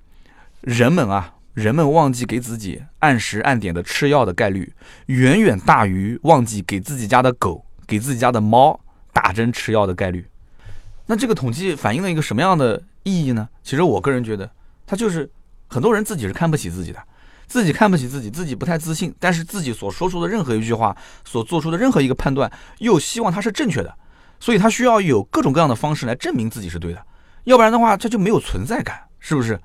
[0.61, 1.35] 人们啊。
[1.55, 4.73] 人们忘记给自己按时按点的吃药的概率，
[5.05, 8.81] 远远大于忘记给自己家的狗、给自己家的猫
[9.13, 10.27] 打针吃药的概率。
[11.05, 13.49] 那这个统计反映了一个什么样的意义呢？
[13.63, 14.51] 其实我个人觉得，
[14.87, 15.31] 它就是
[15.69, 17.03] 很多人自己是看不起自己的，
[17.47, 23.95] 自己看不起自己，自己不太自信，但是自己所说出的任何一句话，所做出的任何一个判断，又希望它是正确的，
[24.41, 27.05] 所以他需要有各种各样的方式来证明自己是对的，
[27.45, 29.59] 要不然的话，这就没有存在感，是不是？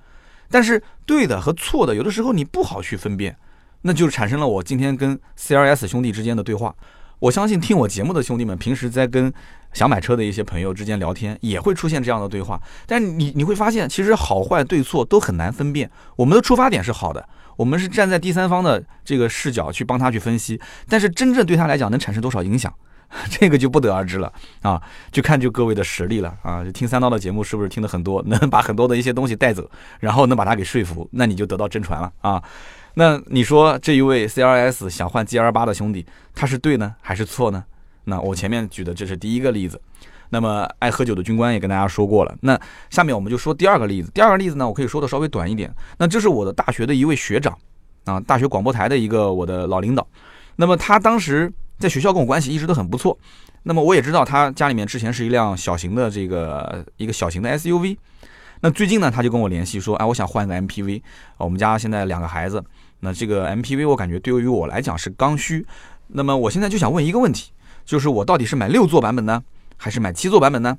[0.50, 3.38] 但是对的和错的，有的时候你不好去分辨，
[3.82, 6.74] 那就产生了我今天跟 CRS 兄弟之间的对话。
[7.20, 9.34] 我相信听我节目的兄弟们，平时在跟
[9.78, 12.60] 想买车的一些朋友之间聊天，也会出现这样的对话。
[12.88, 15.88] 但你你会发现，其实好坏对错都很难分辨。
[16.16, 20.60] 我们的出发点是好的，我们是站在第三方的这个视角去帮他去分析，
[20.90, 22.74] 但是真正对他来讲能产生多少影响？
[23.30, 26.66] 这个就不得而知了啊，就看就各位的实力了啊。
[26.66, 32.44] 就听三刀的节目是不是听的很多，能把很多的一些东西带走，然后能把它给说服，那你就得到真传了啊。
[32.96, 37.64] 那你说这一位 CRS 想换 GR 八的兄弟，他是对呢还是错呢？
[38.08, 39.80] 那我前面举的这是第一个例子。
[40.30, 42.36] 那么爱喝酒的军官也跟大家说过了。
[42.42, 44.12] 那下面我们就说第二个例子。
[44.14, 45.74] 第二个例子呢，我可以说的稍微短一点。
[45.98, 47.58] 那这是我的大学的一位学长
[48.06, 50.08] 啊，大学广播台的一个我的老领导。
[50.56, 51.54] 那么他当时。
[51.80, 53.16] 在学校跟我关系一直都很不错，
[53.62, 57.96] 那么我也知道他家里面之前是一辆小型的这个一个小型的 SUV，
[58.62, 61.04] 那最近呢他就跟我联系说，哎，我想换个 MPV，
[61.38, 62.64] 我们家现在两个孩子，
[63.02, 65.64] 那这个 MPV 我感觉对于我来讲是刚需，
[66.08, 67.52] 那么我现在就想问一个问题，
[67.88, 69.42] 就是我到底是买六座版本呢，
[69.78, 70.78] 还是买七座版本呢？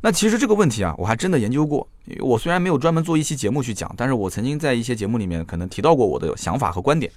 [0.00, 7.10] 那其实这个问题啊，我还真的研究过，我虽然没有专门做一期节目去讲，但是我曾经在一些节目里面可能提到过我的想法和观点。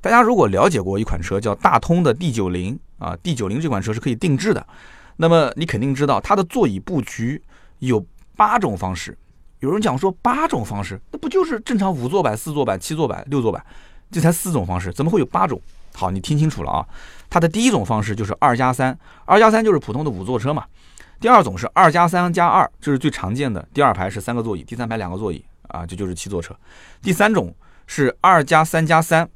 [0.00, 4.64] 大家如果了解过一款车叫大通的 D 九零啊，D 九零这款车是可以定制的，
[5.16, 7.42] 那么你肯定知道它的座椅布局
[7.80, 8.04] 有
[8.36, 9.18] 八种方式。
[9.58, 13.64] 有人讲说八种方式，那不就是正常五座版、四座版、七座版、六座版，
[14.10, 15.60] 这才四种方式，怎么会有八种？
[15.92, 16.86] 好，你听清楚了啊，
[17.32, 20.66] 它的第一种方式就是二加三，二加三就是普通的五座车嘛。
[21.18, 26.54] 第二种是二加三加二，这是最常见的，第二排是三个座椅，第三排两个座椅啊，这就是七座车。
[27.00, 27.54] 第三种
[27.86, 29.26] 是二加三加三。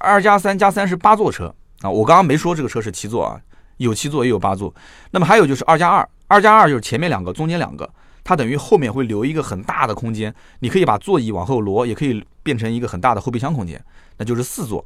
[0.00, 3.40] 二加三加三是八座车啊，我刚刚没说这个车是七座啊，
[3.76, 4.74] 有七座也有八座。
[5.12, 7.88] 那么还有就是二加二，二加二就是前面两个，中间两个，
[8.24, 13.80] 它等于后面会留一个很大的空间，你可以把座椅往后挪，也可以变成一个很大的后备箱空间，
[14.16, 14.84] 那就是四座。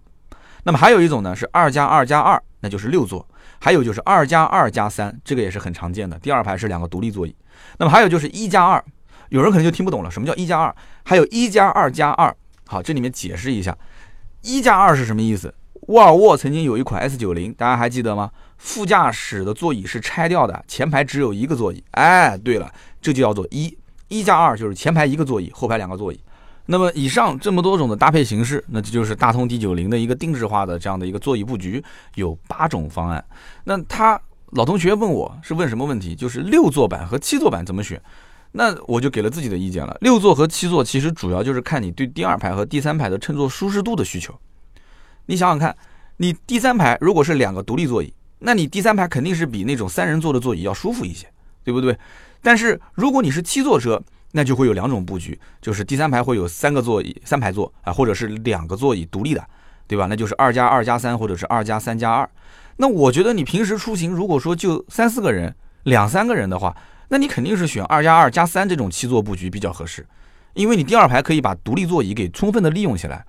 [0.65, 3.27] 那么还有一种呢是二加二加二，那就是六座。
[3.61, 7.35] 还有就是二加二加三，这个也是很常见的，第二排是两个独立座椅。
[7.79, 8.85] 那么还有就是一加二，
[9.29, 10.75] 有人可能就听不懂了，什么叫一加二？
[11.05, 12.35] 还有一加二加二，
[12.67, 13.77] 好，这里面解释一下。
[14.41, 15.55] 一加二是什么意思？
[15.89, 18.31] 沃尔沃曾经有一款 S 九零，大家还记得吗？
[18.59, 21.83] 副驾驶的座椅是拆掉的，前排只有一个座椅。
[21.93, 23.77] 哎，对了，这就叫做一。
[24.09, 26.21] 一加二就是前排一个座椅，后排两个座椅。
[26.73, 33.23] 那么以上这么多种的搭配形式，那这就是大通 D 九零的一个定制化的这样的一个座椅布局，有八种方案。
[33.65, 34.19] 那他
[34.53, 36.15] 老同学问我是问什么问题？
[36.15, 38.01] 就是六座版和七座版怎么选？
[38.53, 39.95] 那我就给了自己的意见了。
[40.01, 44.35] 六座和七座其实主要就是看你对第二排和第三排的乘坐舒适度的需求。
[45.27, 45.77] 你想想看，
[46.17, 51.27] 你第三排如果是两个独立座椅，那你第三排肯定是比那种三人座的座椅要舒服一些，
[51.65, 51.99] 对不对？
[52.41, 54.03] 但是如果你是七座车，
[54.33, 59.45] 那就会有两种布局，就是第三排会有三个座椅，三排座啊，或者是两个座椅独立的，
[59.87, 60.07] 对吧？
[60.09, 62.29] 那就是二加二加三，或者是二加三加二。
[62.79, 66.77] 那我觉得你平时出行，如果说就三四个人、两三个人的话，
[67.09, 70.07] 那你肯定是选二加二加三这种七座布局比较合适，
[70.55, 73.25] 因为你第二排可以把独立座椅给充分的利用起来，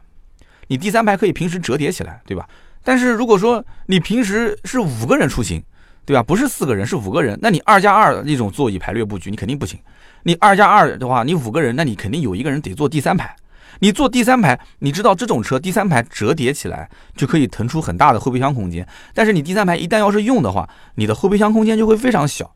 [0.68, 2.48] 你第三排可以平时折叠起来，对吧？
[2.82, 5.62] 但是如果说你平时是五个人出行，
[6.06, 6.24] 对吧？
[6.24, 9.78] 不是四个人，是五个人，那你二加二那种座椅排列布局你肯定不行。
[10.24, 13.36] 你二加二的话，你五个人，那你肯定有一个人得坐第三排。
[13.80, 22.54] 你坐第三排，你知道这种车第三排折叠起来就可以腾出很大的后备箱空间，但是你第三排一旦要是用的话，你的后备箱空间就会非常小。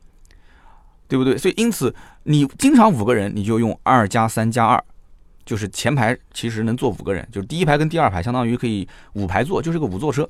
[1.09, 1.37] 对不对？
[1.37, 4.83] 所以因此，你经常五个人，你就用二加三加二，
[5.45, 10.29] 就是前排其实能坐五个人，就是第一排跟第二排相当于可以五排坐，就是个五座车。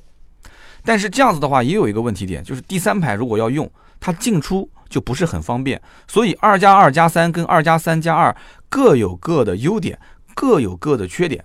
[0.84, 3.68] 但是这样子的话，也有一个问题点，就是第三排如果要用，
[4.00, 5.80] 它进出就不是很方便。
[6.06, 8.34] 所以二加二加三跟二加三加二
[8.68, 9.98] 各有各的优点，
[10.34, 11.44] 各有各的缺点。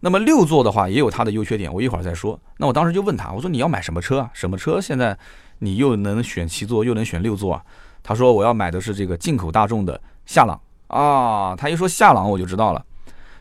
[0.00, 2.38] 那么六座的话也有它的优缺点，我一会儿再说。
[2.58, 4.30] 那我当时就问他，我说你要买什么车啊？
[4.34, 5.16] 什么车现在
[5.60, 7.62] 你又能选七座，又能选六座啊？
[8.02, 11.56] 他说我要买的是这个进口大众的夏朗啊。
[11.56, 12.84] 他一说夏朗，我就知道了，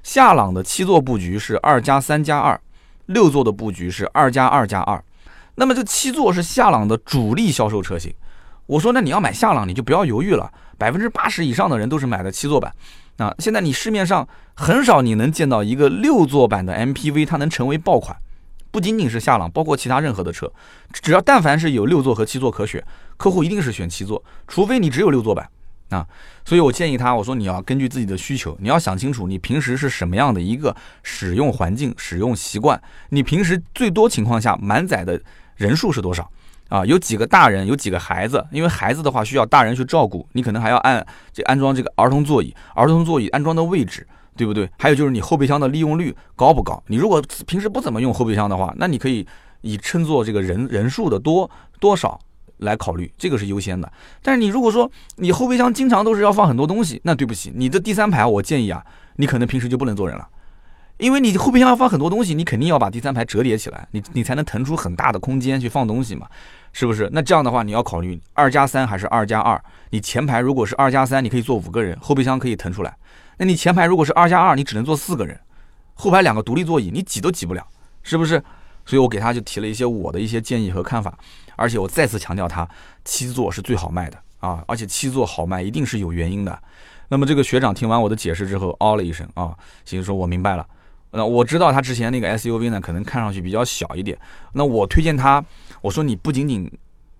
[0.03, 2.57] 夏朗的七座布局是二加三加二，
[3.07, 5.03] 六座的布局是二加二加二。
[5.55, 8.13] 那么这七座是夏朗的主力销售车型。
[8.65, 12.73] 我说那你要买夏朗，你就不要犹豫了，百分之八十以上的人都是买的七座版。
[13.17, 18.15] 啊，现在你市面上很少你能见到一个六座版的 MPV，它能成为爆款。
[18.71, 20.51] 不仅仅是夏朗，包括其他任何的车，
[20.91, 22.83] 只要但凡是有六座和七座可选，
[23.17, 25.47] 客户一定是选七座，除非你只有六座版
[25.89, 26.07] 啊。
[26.43, 35.21] 所以我建议他，我说你要根据自己的需求，你要想清楚你平时是什么样的一个使用环境、使用习惯，你平时最多情况下满载的
[35.55, 36.27] 人数是多少。
[36.73, 44.67] 啊，有几个大人，有几个孩子，因为孩子的话需要大人去照顾，你可能还要按这安装这个儿童座椅，儿童座椅安装的位置，对不对？
[44.79, 46.83] 还有就是你后备箱的利用率高不高？
[46.87, 49.23] 你如果平时不怎么用后备箱的话，那你可以
[49.61, 51.47] 以称作这个人人数的多
[51.79, 52.19] 多少
[52.57, 53.91] 来考虑，这个是优先的。
[54.23, 58.83] 但是你如果说你后备箱经常都是要放很多东西，那对不起，你的第三排我建议啊，
[59.17, 60.27] 你可能平时就不能坐人了。
[60.97, 66.27] 因为你后备箱要放很多东西，你肯定要把第三排折叠起来，你你才能腾出很大的空间去放东西嘛，
[66.73, 67.07] 是不是？
[67.13, 69.63] 那这样的话，你要考虑二加三还是二加二？
[69.91, 72.93] 你前排如果是二加三，你可以坐五个人，后备箱可以腾出来。
[73.37, 75.39] 那你前排如果是二加二，你只能坐四个人，
[75.93, 77.65] 后排两个独立座椅，你挤都挤不了，
[78.01, 78.43] 是不是？
[78.85, 81.17] 所以我给他就提了一些我的一些建议和看法，
[81.55, 82.67] 而且我再次强调，他
[83.05, 86.59] 七座是最好卖的啊，而且七座好卖一定是有原因的。
[87.09, 89.55] 那么这个学长听完我的解释之后，哦了一声啊，
[89.85, 90.65] 行，说我明白了。
[91.11, 94.17] 那我知道他之前那个 SUV 呢，可能看上去比较小一点。
[94.53, 95.43] 那我推荐他，
[95.83, 96.71] 我说你不仅仅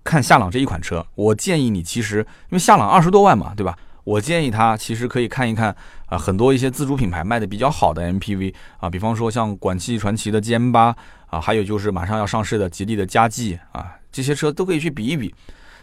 [0.02, 3.78] 看夏朗这一款车，我建议你其实因为夏朗二十多万嘛，对吧？
[4.04, 5.74] 我建议他其实可以看一看
[6.06, 10.96] 啊，很多一些自主品牌卖的比较好的 MPV 啊，比方说像广汽传祺的 GM 八
[11.26, 15.34] 啊，还有就是马上要上市的吉利的嘉际啊，这些车都可以去比一比。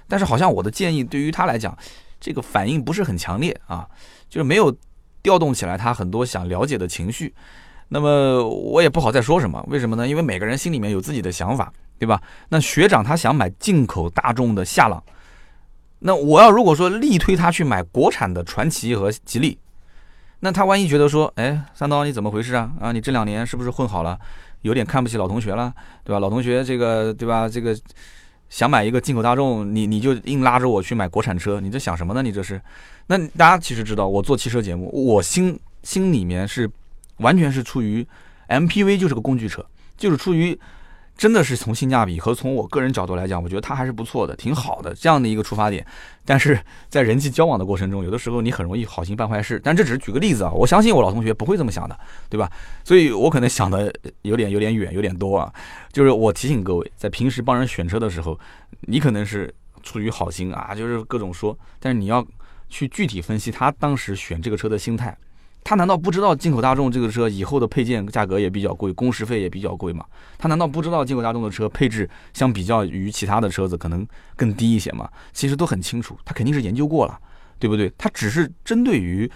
[0.08, 1.78] 但是好像我的建议对于他来讲，
[2.20, 3.88] 这个反应不是很强烈啊，
[4.28, 4.76] 就是没有
[5.24, 7.34] 调动起来他很多想了解的情绪。
[7.90, 10.08] 那么我也不好再说什么，为什么呢？
[10.08, 12.20] 因为每个人心里面有自己的想法，对吧？
[12.50, 15.04] 那学长他想买进口大众的夏朗，
[16.00, 19.56] 那我要如果说力推他去买国产的传祺和吉利，
[20.40, 22.72] 那他万一觉得说，哎，三刀你怎么回事啊？
[22.80, 24.20] 啊，你这两年是不是混好了，
[24.64, 25.72] 有点看不起老同学了，
[26.04, 26.20] 对吧？
[26.20, 27.48] 老同学这个，对吧？
[27.48, 27.78] 这个
[28.50, 32.24] 想买一个进口大众，你你就硬拉着我去买国产车，你这想什么呢？
[32.24, 32.60] 你这是？
[33.06, 36.68] 那大家其实知道，我做汽车节目，我心心里面是。
[37.18, 38.04] 完全是出于
[38.48, 39.64] MPV 就是个工具车，
[39.96, 40.60] 就是出于
[41.22, 45.86] 真的是从性价比和从我个人角度来讲，我觉得它还是不错的，挺好的这样的一个出发点。
[46.26, 46.60] 但是
[46.90, 49.62] 在人际交往的过程中，有的时候你很容易好心办坏事。
[49.64, 51.96] 但这只是举个例子啊，我相信我老同学不会这么想的，
[52.28, 52.52] 对吧？
[52.84, 53.94] 所以我可能想的
[54.24, 55.54] 有点有点远，有点多啊。
[55.92, 58.36] 就是我提醒各位，在平时帮人选车的时候，
[58.88, 59.54] 你可能是
[59.84, 62.26] 出于好心啊，就是各种说，但是你要
[62.68, 65.16] 去具体分析他当时选这个车的心态。
[65.64, 70.04] 他难道不知道进口大众这个车以后的配件价格也比较贵，工时费也比较贵吗？
[70.38, 74.06] 他难道不知道进口大众的车配置相比较于其他的车子可能
[74.36, 75.10] 更低一些吗？
[75.34, 77.18] 其实都很清楚，他肯定是研究过了，
[77.60, 77.92] 对不对？
[77.98, 79.30] 他只是针对于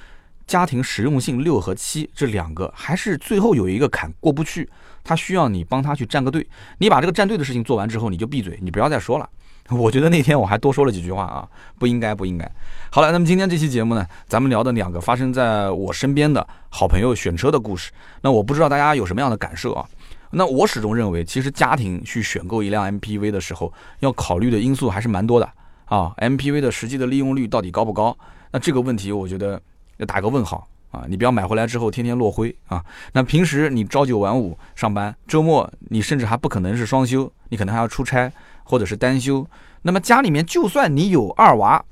[0.47, 4.69] 家庭实用性六和七这两个，还是最后有一个坎过不去，
[5.03, 6.47] 他需要你帮他去站个队。
[6.77, 9.29] 你把这个站队的事情做完之后，你就闭嘴，你不要再说了。
[9.71, 11.47] 我觉得那天我还多说了几句话啊，
[11.79, 12.49] 不应该，不应该。
[12.91, 17.91] 好了，那么今天这期节目呢，咱们聊的两个发生在我身边的好朋友选车的故事。
[18.21, 19.83] 那我不知道大家有什么样的感受啊？
[20.29, 25.49] 那我始终认为，其实家庭去选购一辆 MPV 的时候，要考虑的因素还是蛮多的
[25.85, 26.13] 啊。
[26.17, 28.15] MPV 的实际的利用率到底高不高？
[28.51, 29.59] 那这个问题，我觉得
[29.97, 31.05] 要打个问号啊。
[31.07, 32.83] 你不要买回来之后天天落灰啊。
[33.13, 38.31] 那平时你朝九晚五上班，周末你甚至还不可能是双休，你可能还要出差。
[38.67, 39.47] 或者是单休，
[39.83, 41.85] 那么家里面就算你有二娃，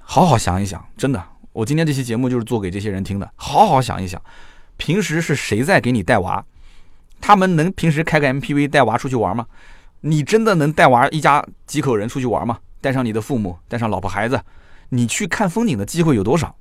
[0.00, 3.30] 好好想一想，真的，我今天这期节目就是做给这些人听的。
[3.36, 4.20] 好好想一想，
[4.76, 6.44] 平时是谁在给你带娃？
[7.20, 9.46] 他们能平时开个 MPV 带娃出去玩吗？
[10.00, 12.58] 你真的能带娃一家几口人出去玩吗？
[12.80, 14.42] 带上你的父母，带上老婆孩子，
[14.88, 16.56] 你去看风景的机会有多少？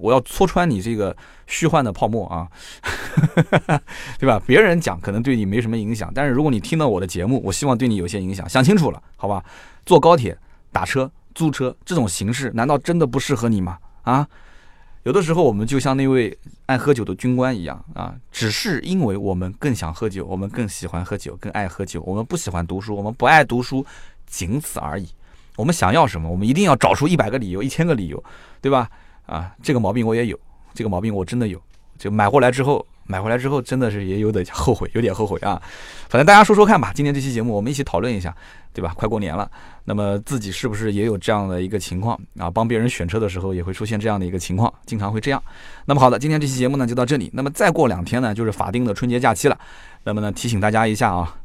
[0.00, 2.48] 我要戳穿你这个虚幻的泡沫啊，
[4.18, 4.40] 对吧？
[4.46, 8.48] 别人讲可能对你没什么影响，但是如果你听到我的节目，我希望对你有些影响。
[8.48, 9.44] 想清楚了，好吧？
[9.84, 10.36] 坐高铁、
[10.72, 13.78] 打车、租车这种形式，难道真的不适合你吗？
[14.02, 14.26] 啊？
[15.04, 16.36] 有的时候我们就像那位
[16.66, 23.86] 爱喝酒的军官一样啊，只是因为我们更想喝酒，我们更喜欢喝酒，更爱喝酒，我们不喜欢读书，我们不爱读书，
[24.26, 25.08] 仅此而已。
[25.56, 28.22] 我们想要什么，我们一定要找出一百个理由、一千个理由，
[28.60, 28.90] 对吧？
[29.28, 30.38] 啊，这个毛病我也有，
[30.74, 31.60] 这个毛病我真的有。
[31.98, 35.60] 就买回来之后，买回来之后真的是也有点后悔，有点后悔啊。
[36.08, 38.32] 反正大家说说看吧，今天这期节目我们一起讨论一下，
[38.72, 38.94] 对吧？
[38.94, 39.50] 快过年了，
[39.84, 42.48] 那么自己是不是也有这样的一个情况啊？
[42.48, 45.42] 帮别人选车的时候也会出现这样的一个情况，经常会这样。
[45.84, 47.28] 那么好的，今天这期节目呢就到这里。
[47.34, 49.58] 那么再过两天呢就是法定的春节假期了。
[50.04, 51.36] 那么呢提醒大家一下啊，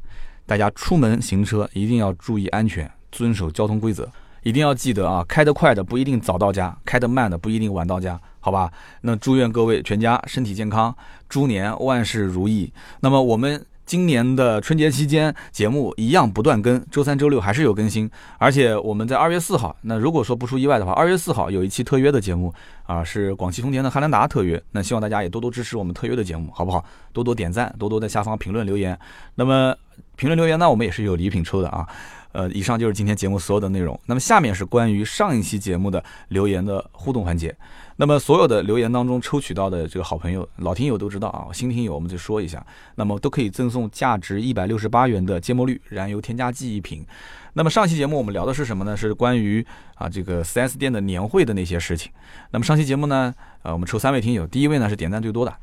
[0.46, 4.08] 大家出门行车一定要注意安全，遵守交通规则。
[4.44, 8.72] 一定要记得啊，开得快的不一定早到家，开得慢的不一定晚到家，好吧？
[9.02, 10.96] 那祝愿各位全家身体健康，
[11.28, 12.72] 猪年万事如意。
[13.00, 18.10] 那么我们今年的春节期间节目一样不断更，周三、周六还是有更新。
[18.38, 22.54] 而且我们在二月四号，那如果说不出意外的话，二月四号有一期特约的节目
[22.86, 24.62] 啊，是广汽丰田的汉兰达特约。
[24.72, 26.84] 那希望大家也多多支持我们特约的节目，好不好？
[27.12, 28.98] 多多点赞，多多在下方评论留言。
[29.36, 29.76] 那么
[30.16, 31.88] 评论留言呢，我们也是有礼品抽的啊。
[32.34, 33.98] 呃，以上就是今天节目所有的内容。
[34.06, 37.56] 那么下面是关于上一期节目的留言的互动环节。
[37.96, 42.66] 那么所有的留言当中抽取到的这个好朋友、老听友都知道啊，新听友我们就说一下，
[42.96, 47.06] 那么都可以赠送价值一百六十八元的芥末绿燃油添加剂一瓶。
[47.54, 48.98] 那么上期节目我们聊的是什么呢？
[48.98, 49.64] 是关于
[49.94, 52.12] 啊这个 4S 店的年会的那些事情。
[52.50, 53.32] 那么上期节目呢，
[53.62, 55.56] 呃，我们抽三位听友，第一位呢是点赞最多的。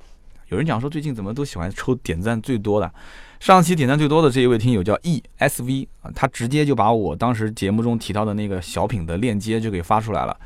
[0.50, 2.92] 有人讲说最近怎么都喜欢抽点赞最多的。
[3.38, 10.36] 上期点赞最多的这一位听友叫 E S V 啊，他直接就把我当时节目中提到的那个小品的链接就给发出来了。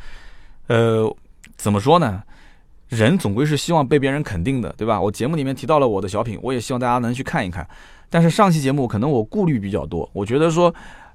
[0.68, 1.16] 呃，
[1.56, 2.22] 怎么说呢？
[2.88, 5.00] 人总归是希望被别人肯定的，对吧？
[5.00, 7.66] 我节目里面提到了我的小品，我也希望大家能去看一看。
[8.08, 10.72] 但是上期节目可能我顾虑比较多，我觉得说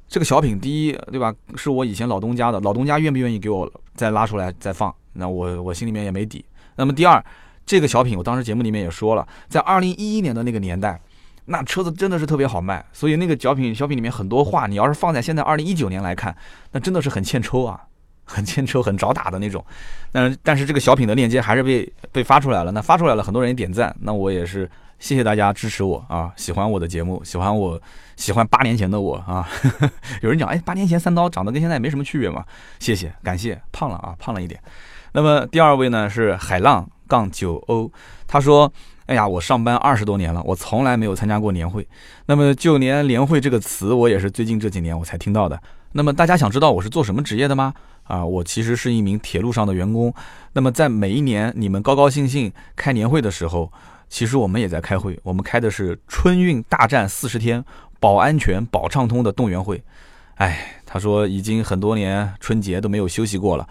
[0.07, 1.33] 这个小品，第一，对吧？
[1.55, 4.93] 是我以前老东家的，老东家愿不愿意给我再拉出来再放？
[5.13, 6.43] 那我我心里面也没底。
[6.75, 7.23] 那么第二，
[7.69, 10.99] 这个小品我当时节目里面也说了，在二零一一年的那个年代。
[11.45, 16.35] 那车子真的是特别好卖，所以那个小品小品里面很多话，你要是放在现在二零一九年来看，
[16.71, 17.79] 那真的是很欠抽啊，
[18.25, 19.63] 很欠抽，很找打的那种。
[20.11, 24.67] 但但是这个小品的链接还是被被发出来了，那发出来了，很多人点赞，那我也是
[24.97, 27.79] 谢谢大家支持我啊，喜欢我的节目，喜欢我，
[28.15, 29.47] 喜欢八年前的我啊。
[30.23, 32.43] 有人讲，哎，八年前三刀长得跟现在没什么区别嘛？
[32.79, 34.59] 谢谢，感谢，胖了啊，胖了一点。
[35.13, 37.91] 那么第二位呢是海浪杠九欧，
[38.25, 38.71] 他说。
[39.09, 41.87] 哎呀，我上班二十多年了，我从来没有参加过年会。
[42.27, 45.59] 那么就连年会这个词，我也是最近这几年我才听到的。
[45.93, 47.73] 那么大家想知道我是做什么职业的吗？
[48.03, 50.13] 啊，我其实是一名铁路上的员工。
[50.53, 53.73] 那么在每一年你们高高兴兴开年会的时候，
[54.09, 55.19] 其实我们也在开会。
[55.23, 57.65] 我们开的是春运大战四十天，
[57.99, 59.83] 保安全、保畅通的动员会。
[60.35, 63.67] 哎，他说已经很多年春节都没有休息过了，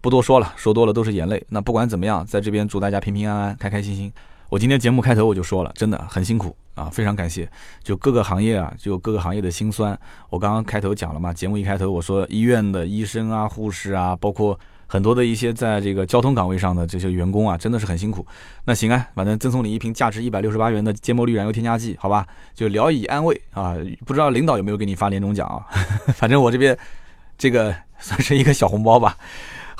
[0.00, 1.44] 不多说了，说多了都是眼泪。
[1.48, 4.12] 那不管怎么样，在这边祝大家平平安安、开开心心。
[4.48, 7.48] 我今天节目开头我就说了，真的很辛苦啊，非常感谢。
[7.84, 9.96] 就各个行业啊，就各个行业的辛酸。
[10.28, 18.26] 我刚刚开头讲了嘛，节目一开头我说医院的医生啊、护士啊，包括很多的一些在这个交通岗位上的这些员工啊，真的是很辛苦。
[18.64, 22.26] 那行啊，反正赠送你一瓶价值一百六十八元的芥末绿燃油添加剂，好吧？
[22.54, 23.76] 就聊以安慰啊。
[24.04, 25.62] 不知道领导有没有给你发年终奖啊？
[26.14, 26.76] 反正我这边
[27.38, 29.16] 这个算是一个小红包吧。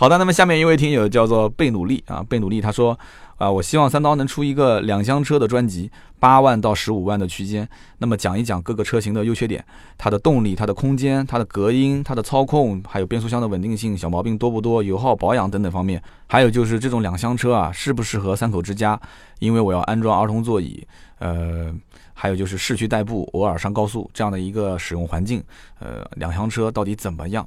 [0.00, 2.98] 好的，那么下面一位听友叫做贝努力啊，贝努力他说。
[3.36, 7.66] 啊，我希望三刀能出一个两厢车的专辑，八万到十五万的区间，
[7.98, 9.64] 那么讲一讲各个车型的优缺点，
[9.96, 16.02] 它的动力、它的空间、它的隔音、它的操控，还有变速箱的稳定性、小毛病多不多、油耗保养等等方面。
[16.28, 18.98] 还有就是这种两厢车啊，适不适合三口之家？
[19.38, 20.86] 因为我要安装儿童座椅，
[21.18, 21.74] 呃，
[22.12, 25.42] 还有就是市区代步，偶尔上高速这样的一个使用环境，
[25.78, 27.46] 呃，两厢车到底怎么样？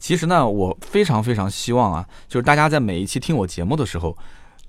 [0.00, 4.18] 其实呢，我非常非常希望啊，就是大家在每一期听我节目的时候。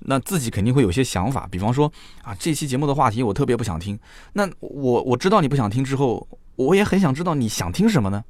[0.03, 1.86] 那自己肯定会有些想法，比方说
[2.23, 3.99] 啊，这期节目的话题我特别不想听。
[4.34, 8.23] 那我我知道你不想听之后，我也很想知道你想听什么呢？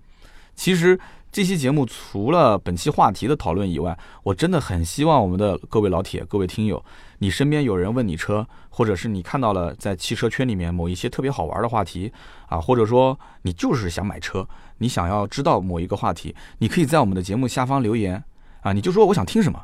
[0.54, 1.00] 其实
[1.32, 6.84] 这期节目除了本期话题的讨论以外，我真的很希望我们的各位老铁、各位听友，
[7.20, 12.12] 你身边有人问你车，或者是你看到了在汽车圈里面某一些特别好玩的话题
[12.50, 14.46] 啊，或者说你就是想买车，
[14.82, 18.22] 你想要知道某一个话题，你可以在我们的节目下方留言
[18.62, 19.62] 啊，你就说我想听什么。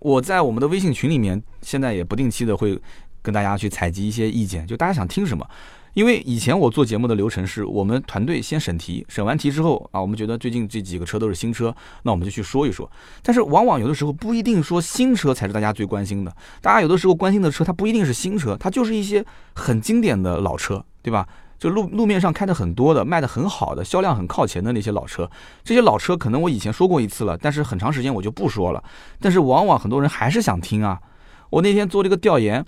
[0.00, 2.78] 我在我们的微信群里面，现在也不定期的会
[3.22, 5.48] 跟大家去采集一些意见，就大家想听什么。
[5.94, 12.88] 因为以前我做节目的流程是，我们团队先审题，审完题之后啊，我们觉得最近这几个车都是新车，那我们就去说一说。
[13.22, 21.26] 但是往往有的时候不一定说新车才是大家最关心的，大家有的时候关心的车它不一定是新车，它就是一些很经典的老车，对吧？
[21.58, 25.28] 就路路面上开的很多的、卖的很好的、销量很靠前的那些老车，
[25.64, 28.82] 这些老车可能我以前说过一次了，但是很长时间我就不说了。
[29.20, 30.98] 但是往往很多人还是想听啊。
[31.50, 32.64] 我那天做这个调研，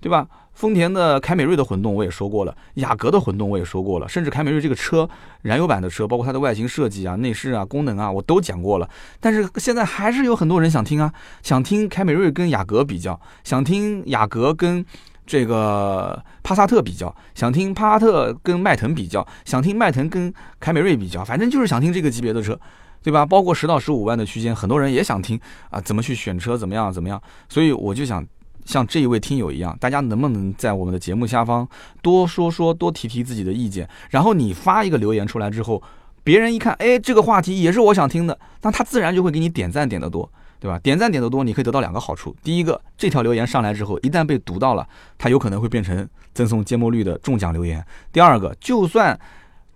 [0.00, 0.26] 对吧？
[0.54, 5.08] 丰田的凯美瑞的混动我也说过了，雅阁的混动我也说过了，甚至凯美瑞这个车
[5.42, 8.88] 燃油版的车，包括它的外形设计啊、内饰啊、功能啊，我都讲过了。
[9.18, 14.86] 但是现在还是有很多人想听啊，想听凯美瑞跟雅阁比较，想听雅阁跟
[15.26, 22.58] 这个帕萨特比较，想听帕萨特跟迈腾比较，想听迈腾跟凯美瑞比较，反正就是想听这个级别的车，
[23.02, 23.24] 对吧？
[23.24, 25.38] 包括十到十五万的区间，很多人也想听
[25.70, 27.20] 啊，怎么去选车，怎么样怎么样？
[27.48, 28.24] 所以我就想。
[28.66, 31.68] 像这一位听友一样，大家能不能在我们的节目下方
[32.00, 33.86] 多说说、多提提自己的意见？
[34.08, 35.82] 然后你发一个留言出来之后，
[36.22, 40.32] 别人一看，哎，这个话题也是我想听的，那他自然就会给你点赞点得多，
[40.64, 40.78] 对吧？
[40.78, 44.88] 点赞点得多，你可以得到两个好处：第一个，这条留言上来之后，一旦被读到了，
[45.18, 49.20] 它有可能会变成赠送芥末绿的中奖留言；第二个，就算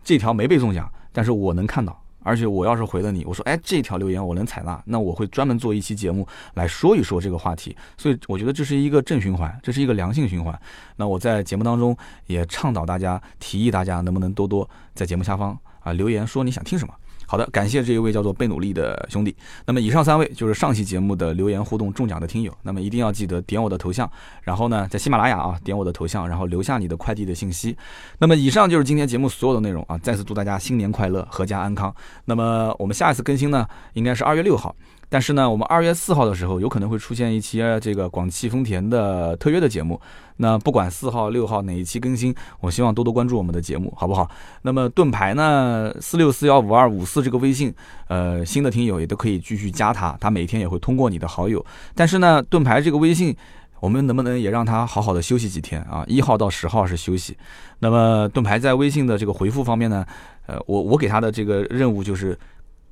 [0.02, 2.02] 这条没被中奖，但是我能看到。
[2.22, 7.76] 而且我要是回了你，我说，哎，这条留言我能采纳，那我会专门做一期节目来说一说这个话题。
[7.98, 10.58] 所以我觉得这是一个正循环，这是一个良性循环。
[10.96, 11.94] 那我在节目当中
[12.28, 16.94] 也倡导大家，提议大家能不能多多在节目下方啊留言说你想听什么。
[17.30, 19.36] 好的，感谢这一位叫做贝努利的兄弟。
[19.66, 22.50] 那么以上三位就是上期节目的留言互动中奖的听友。
[22.62, 24.10] 那么一定要记得点我的头像，
[24.42, 27.76] 然后呢，在喜马拉雅啊点我的头像，然后留下你的快递的信息。
[28.18, 29.98] 那么以上就是今天节目所有的内容啊！
[29.98, 31.94] 再次祝大家新年快乐，阖家安康。
[32.24, 34.74] 那么我们下一次更新呢，应该是二月六号。
[35.10, 39.98] 但是呢，我们二月四号的时候有可能会出现一期这个广汽丰田的特约的节目。
[40.36, 44.30] 那不管四号、六号哪一期更新，我希望多多关注我们的节目，好不好？
[44.62, 47.74] 那么盾牌呢，四六四幺五二五四这个微信，
[48.08, 51.64] 呃，新的听友也都可以继续加他，他每天也会通过你的好友。
[51.94, 53.34] 但是呢，盾牌这个微信，
[53.80, 56.04] 我们能不能也让他好好的休息几天啊？
[56.06, 57.36] 一号到十号是休息。
[57.80, 60.06] 那么盾牌在微信的这个回复方面呢，
[60.46, 62.38] 呃，我我给他的这个任务就是。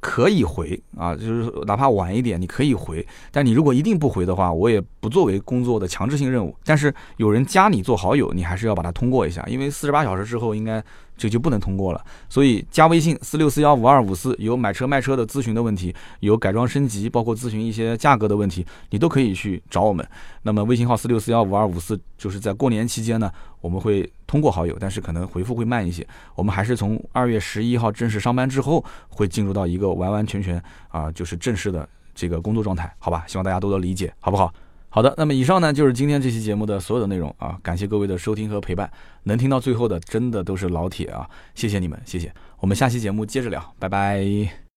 [0.00, 3.06] 可以回啊，就是哪怕晚一点，你可以回。
[3.30, 6.54] 但你如果一定不回的话，我也不作为工作的强制性任务。
[6.64, 10.82] 但是有人加你做好友，你还是要把它通过一下，因为四十八小时之后应该。
[11.18, 20.06] 这就不能通过了，所以加微信四六四幺五二五四，有买车卖车的咨询的问题，有改装升级，包括咨询一些价格的问题，你都可以去找我们。
[20.42, 23.32] 那么微信号四六四幺五二五四，就是在过年期间呢，
[23.62, 26.06] 我们会通过好友，但是可能回复会慢一些。
[26.34, 33.24] 我们还是从二月十一号正式上班之后，会进入到一个完完全全啊，就是正式的这个工作状态，好吧？
[33.26, 34.52] 希望大家多多理解，好不好？
[34.88, 38.90] 好的，那么以上呢就是今天这期节目的所有的内容啊，感谢各位的收听和陪伴，
[39.24, 44.56] 能听到最后的真的都是老铁啊，谢谢你们，谢谢，我们下期节目接着聊，拜拜。